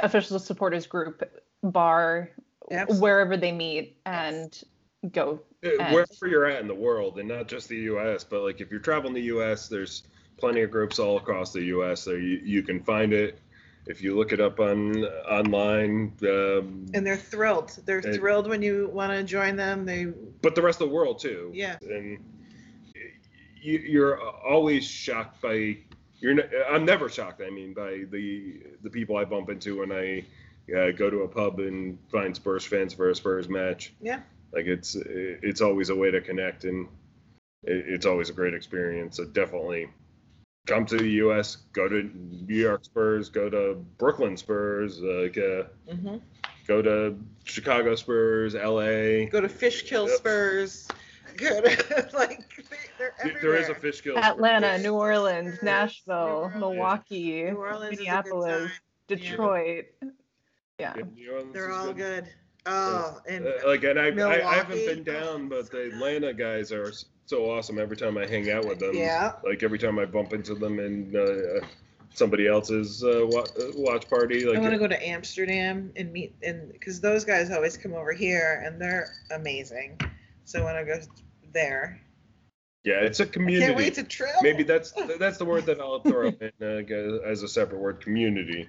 official 0.00 0.38
supporters 0.38 0.86
group 0.86 1.22
bar 1.62 2.30
Absolutely. 2.70 3.02
wherever 3.02 3.36
they 3.36 3.52
meet 3.52 3.96
and 4.04 4.62
go 5.10 5.40
And- 5.62 5.92
wherever 5.94 6.26
you're 6.26 6.46
at 6.46 6.60
in 6.60 6.68
the 6.68 6.74
world, 6.74 7.18
and 7.18 7.28
not 7.28 7.48
just 7.48 7.68
the 7.68 7.76
U.S., 7.76 8.24
but 8.24 8.42
like 8.42 8.60
if 8.60 8.70
you're 8.70 8.80
traveling 8.80 9.14
the 9.14 9.22
U.S., 9.22 9.68
there's 9.68 10.04
plenty 10.36 10.62
of 10.62 10.70
groups 10.70 10.98
all 10.98 11.16
across 11.16 11.52
the 11.52 11.62
U.S. 11.64 12.04
There 12.04 12.18
you, 12.18 12.40
you 12.44 12.62
can 12.62 12.80
find 12.82 13.12
it. 13.12 13.40
If 13.86 14.02
you 14.02 14.14
look 14.16 14.32
it 14.32 14.40
up 14.40 14.60
on 14.60 15.02
online, 15.04 16.12
um, 16.22 16.86
and 16.92 17.06
they're 17.06 17.16
thrilled. 17.16 17.76
They're 17.86 17.98
It- 17.98 18.16
thrilled 18.16 18.46
when 18.46 18.60
you 18.62 18.90
want 18.92 19.12
to 19.12 19.24
join 19.24 19.56
them. 19.56 19.84
They 19.86 20.04
but 20.42 20.54
the 20.54 20.62
rest 20.62 20.80
of 20.80 20.88
the 20.90 20.94
world 20.94 21.18
too. 21.18 21.50
Yeah. 21.54 21.76
And 21.82 22.18
you, 23.60 23.78
you're 23.78 24.20
always 24.20 24.84
shocked 24.84 25.40
by. 25.40 25.78
You're. 26.20 26.34
ne- 26.34 26.48
I'm 26.70 26.84
never 26.84 27.08
shocked. 27.08 27.40
I 27.44 27.50
mean, 27.50 27.72
by 27.72 28.04
the 28.10 28.60
the 28.82 28.90
people 28.90 29.16
I 29.16 29.24
bump 29.24 29.48
into 29.48 29.78
when 29.80 29.90
I 29.90 30.24
uh, 30.76 30.90
go 30.92 31.08
to 31.08 31.20
a 31.22 31.28
pub 31.28 31.58
and 31.60 31.98
find 32.12 32.36
Spurs 32.36 32.64
fans 32.66 32.92
for 32.92 33.08
a 33.10 33.14
Spurs 33.16 33.48
match. 33.48 33.94
Yeah. 34.02 34.20
Like 34.52 34.66
it's 34.66 34.96
it's 34.96 35.60
always 35.60 35.90
a 35.90 35.94
way 35.96 36.10
to 36.10 36.20
connect 36.20 36.64
and 36.64 36.88
it's 37.64 38.06
always 38.06 38.30
a 38.30 38.32
great 38.32 38.54
experience. 38.54 39.16
So 39.16 39.24
definitely 39.24 39.88
come 40.66 40.86
to 40.86 40.96
the 40.96 41.08
U.S. 41.22 41.56
Go 41.72 41.88
to 41.88 42.02
New 42.46 42.54
York 42.56 42.84
Spurs. 42.84 43.28
Go 43.28 43.48
to 43.50 43.74
Brooklyn 43.98 44.36
Spurs. 44.36 45.00
Like 45.00 45.36
uh, 45.38 45.64
mhm. 45.92 46.20
go 46.66 46.82
to 46.82 47.18
Chicago 47.44 47.94
Spurs. 47.94 48.54
L.A. 48.54 49.26
go 49.26 49.40
to 49.40 49.48
Fishkill 49.48 50.08
Yep. 50.08 50.16
Spurs. 50.18 50.88
Go 51.36 51.60
to 51.60 52.08
like 52.14 52.40
they, 52.56 52.76
they're 52.98 53.14
everywhere. 53.20 53.42
There 53.42 53.54
is 53.54 53.68
a 53.68 53.74
Fishkill. 53.74 54.18
Atlanta, 54.18 54.66
Yes. 54.66 54.82
New 54.82 54.94
Orleans, 54.94 55.52
Yes. 55.54 55.62
Nashville, 55.62 56.50
New 56.52 56.58
Milwaukee, 56.58 57.44
New 57.44 57.54
Orleans 57.54 57.92
is 57.92 58.00
a 58.00 58.02
good 58.02 58.24
Minneapolis. 58.24 58.72
Detroit. 59.06 59.84
Yeah. 60.80 60.94
Yeah, 60.96 61.02
New 61.14 61.32
Orleans 61.32 61.52
They're 61.54 61.70
is 61.70 61.76
all 61.76 61.92
good. 61.92 62.28
Oh, 62.70 63.18
and 63.26 63.46
Uh, 63.46 63.52
like, 63.66 63.82
and 63.84 63.98
I, 63.98 64.08
I, 64.08 64.50
I 64.50 64.54
haven't 64.56 64.84
been 64.84 65.02
down, 65.02 65.48
but 65.48 65.70
the 65.70 65.86
Atlanta 65.86 66.34
guys 66.34 66.70
are 66.70 66.92
so 67.24 67.50
awesome. 67.50 67.78
Every 67.78 67.96
time 67.96 68.18
I 68.18 68.26
hang 68.26 68.50
out 68.50 68.66
with 68.66 68.78
them, 68.78 68.94
yeah, 68.94 69.32
like 69.42 69.62
every 69.62 69.78
time 69.78 69.98
I 69.98 70.04
bump 70.04 70.34
into 70.34 70.54
them 70.54 70.78
in 70.78 71.16
uh, 71.16 71.66
somebody 72.14 72.46
else's 72.46 73.02
uh, 73.02 73.26
uh, 73.26 73.44
watch 73.74 74.08
party, 74.10 74.44
like 74.44 74.58
I 74.58 74.60
want 74.60 74.72
to 74.72 74.78
go 74.78 74.86
to 74.86 75.06
Amsterdam 75.06 75.92
and 75.96 76.12
meet 76.12 76.34
and 76.42 76.70
because 76.72 77.00
those 77.00 77.24
guys 77.24 77.50
always 77.50 77.78
come 77.78 77.94
over 77.94 78.12
here 78.12 78.62
and 78.64 78.80
they're 78.80 79.08
amazing. 79.34 79.98
So 80.44 80.60
I 80.60 80.62
want 80.64 80.78
to 80.78 80.84
go 80.84 81.00
there. 81.52 81.98
yeah, 82.84 83.00
it's 83.00 83.20
a 83.20 83.26
community. 83.26 83.66
can't 83.66 83.78
wait 83.78 83.94
to 83.94 84.02
travel. 84.02 84.42
Maybe 84.42 84.62
that's 84.62 84.92
that's 85.18 85.38
the 85.38 85.46
word 85.46 85.64
that 85.66 85.80
I'll 85.80 86.00
throw 86.00 86.28
in 86.28 86.52
uh, 86.60 87.26
as 87.26 87.42
a 87.42 87.48
separate 87.48 87.78
word, 87.78 88.02
community. 88.02 88.68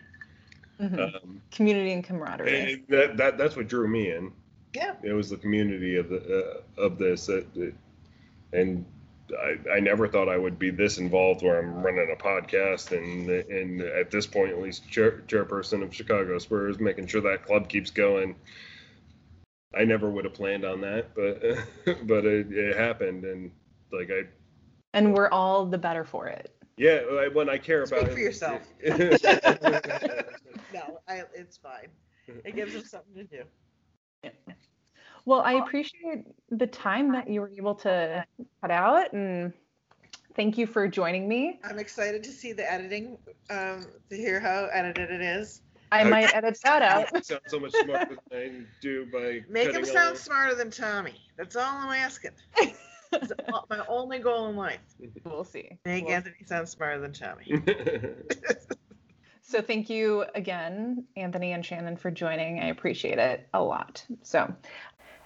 Mhm. 0.80 1.16
Um, 1.16 1.42
Community 1.52 1.92
and 1.92 2.04
camaraderie. 2.04 2.74
and 2.74 2.88
that, 2.88 3.18
that 3.18 3.38
that's 3.38 3.56
what 3.56 3.68
drew 3.68 3.88
me 3.88 4.12
in. 4.12 4.32
Yeah. 4.74 4.96
It 5.04 5.14
was 5.14 5.30
the 5.30 5.38
community 5.38 5.96
of 5.98 6.10
the 6.10 6.62
uh, 6.78 6.82
of 6.82 6.98
this 6.98 7.26
that, 7.26 7.54
that- 7.56 7.74
and 8.54 8.86
I, 9.38 9.58
I 9.76 9.80
never 9.80 10.08
thought 10.08 10.28
I 10.30 10.38
would 10.38 10.58
be 10.58 10.72
this 10.72 10.98
involved 10.98 11.44
where 11.44 11.60
I'm 11.60 11.84
running 11.84 12.10
a 12.12 12.16
podcast 12.16 12.98
and 12.98 13.30
and 13.30 13.82
at 13.82 14.10
this 14.10 14.26
point 14.26 14.52
at 14.52 14.60
least 14.60 14.90
chair, 14.90 15.22
chairperson 15.28 15.84
of 15.84 15.94
Chicago 15.94 16.38
Spurs 16.40 16.80
making 16.80 17.08
sure 17.08 17.22
that 17.22 17.46
club 17.46 17.68
keeps 17.70 17.92
going. 17.92 18.36
I 19.78 19.84
never 19.86 20.10
would 20.10 20.26
have 20.26 20.34
planned 20.34 20.66
on 20.66 20.82
that, 20.82 21.14
but 21.14 21.42
but 22.08 22.26
it, 22.26 22.52
it 22.52 22.76
happened 22.78 23.24
and 23.26 23.52
like 23.92 24.10
I 24.12 24.24
And 24.94 25.14
we're 25.16 25.30
all 25.30 25.66
the 25.66 25.78
better 25.78 26.04
for 26.06 26.28
it. 26.28 26.52
yeah 26.78 27.02
when 27.34 27.50
I 27.50 27.58
care 27.60 27.84
about. 27.84 27.90
Speak 27.90 28.02
about 28.02 28.14
for 28.14 28.20
yourself. 28.20 28.62
No, 30.90 31.00
I, 31.08 31.24
it's 31.34 31.58
fine. 31.58 31.88
It 32.28 32.56
gives 32.56 32.74
them 32.74 32.84
something 32.84 33.16
to 33.16 33.24
do. 33.24 33.44
Well, 35.26 35.42
I 35.42 35.54
appreciate 35.54 36.26
the 36.50 36.68
time 36.68 37.12
that 37.14 37.30
you 37.30 37.42
were 37.42 37.50
able 37.50 37.76
to 37.76 38.26
cut 38.62 38.72
out 38.72 39.14
and 39.14 39.54
thank 40.36 40.58
you 40.58 40.66
for 40.68 40.88
joining 40.88 41.28
me. 41.28 41.60
I'm 41.64 41.80
excited 41.80 42.24
to 42.24 42.32
see 42.32 42.54
the 42.54 42.72
editing, 42.72 43.18
um, 43.50 43.86
to 44.10 44.16
hear 44.16 44.40
how 44.40 44.70
edited 44.72 45.10
it 45.12 45.22
is. 45.22 45.62
I 45.92 46.04
might 46.04 46.34
edit 46.36 46.58
that 46.64 46.82
out. 46.84 47.08
sound 47.26 47.42
so 47.48 47.60
much 47.60 47.72
smarter 47.72 48.18
than 48.30 48.40
I 48.40 48.62
do 48.82 49.08
by 49.12 49.42
Make 49.50 49.72
him 49.74 49.84
sound 49.86 50.10
all- 50.10 50.16
smarter 50.16 50.54
than 50.56 50.70
Tommy. 50.72 51.16
That's 51.38 51.56
all 51.56 51.64
I'm 51.66 51.94
asking. 51.94 52.32
It's 53.12 53.32
my 53.72 53.84
only 53.88 54.20
goal 54.20 54.50
in 54.50 54.56
life. 54.56 54.78
We'll 55.26 55.44
see. 55.44 55.72
Make 55.84 56.06
We'll- 56.06 56.14
Anthony 56.14 56.36
sound 56.46 56.70
smarter 56.70 57.00
than 57.00 57.12
Tommy. 57.12 57.60
So 59.50 59.64
thank 59.64 59.90
you 59.90 60.26
again, 60.36 61.06
Anthony 61.18 61.54
and 61.54 61.66
Shannon, 61.66 61.98
for 61.98 62.12
joining. 62.12 62.60
I 62.60 62.66
appreciate 62.66 63.18
it 63.18 63.48
a 63.52 63.64
lot. 63.64 64.06
So, 64.22 64.54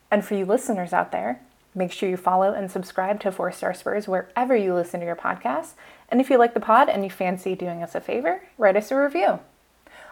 and 0.10 0.24
for 0.24 0.36
you 0.36 0.46
listeners 0.46 0.94
out 0.94 1.12
there, 1.12 1.42
make 1.76 1.92
sure 1.92 2.08
you 2.08 2.16
follow 2.16 2.54
and 2.54 2.72
subscribe 2.72 3.20
to 3.20 3.34
Four 3.34 3.52
Star 3.52 3.74
Spurs 3.74 4.08
wherever 4.08 4.56
you 4.56 4.74
listen 4.74 5.02
to 5.02 5.06
your 5.06 5.18
podcasts. 5.18 5.74
And 6.08 6.22
if 6.22 6.30
you 6.30 6.38
like 6.38 6.54
the 6.54 6.62
pod 6.62 6.88
and 6.88 7.04
you 7.04 7.10
fancy 7.10 7.54
doing 7.54 7.84
us 7.84 7.96
a 7.96 8.00
favor, 8.00 8.42
write 8.58 8.78
us 8.78 8.92
a 8.92 8.96
review. 8.96 9.42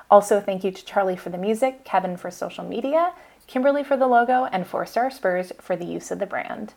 Also, 0.10 0.42
thank 0.42 0.66
you 0.66 0.72
to 0.72 0.84
Charlie 0.84 1.16
for 1.16 1.30
the 1.30 1.38
music, 1.38 1.86
Kevin 1.86 2.18
for 2.18 2.30
social 2.30 2.66
media, 2.66 3.14
Kimberly 3.48 3.82
for 3.82 3.96
the 3.96 4.08
logo, 4.08 4.44
and 4.52 4.68
Four 4.68 4.86
Star 4.86 5.10
Spurs 5.10 5.54
for 5.62 5.78
the 5.78 5.86
use 5.86 6.12
of 6.12 6.20
the 6.20 6.26
brand. 6.26 6.74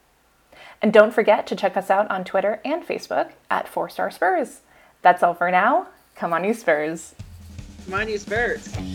And 0.80 0.92
don't 0.92 1.12
forget 1.12 1.48
to 1.48 1.56
check 1.56 1.76
us 1.76 1.90
out 1.90 2.08
on 2.12 2.22
Twitter 2.22 2.60
and 2.64 2.86
Facebook 2.86 3.32
at 3.50 3.66
Four 3.66 3.88
Star 3.88 4.12
Spurs. 4.12 4.60
That's 5.02 5.24
all 5.24 5.34
for 5.34 5.50
now. 5.50 5.88
Come 6.14 6.32
on, 6.32 6.44
you 6.44 6.54
Spurs. 6.54 7.16
On, 7.92 8.08
you 8.08 8.18
Spurs. 8.18 8.93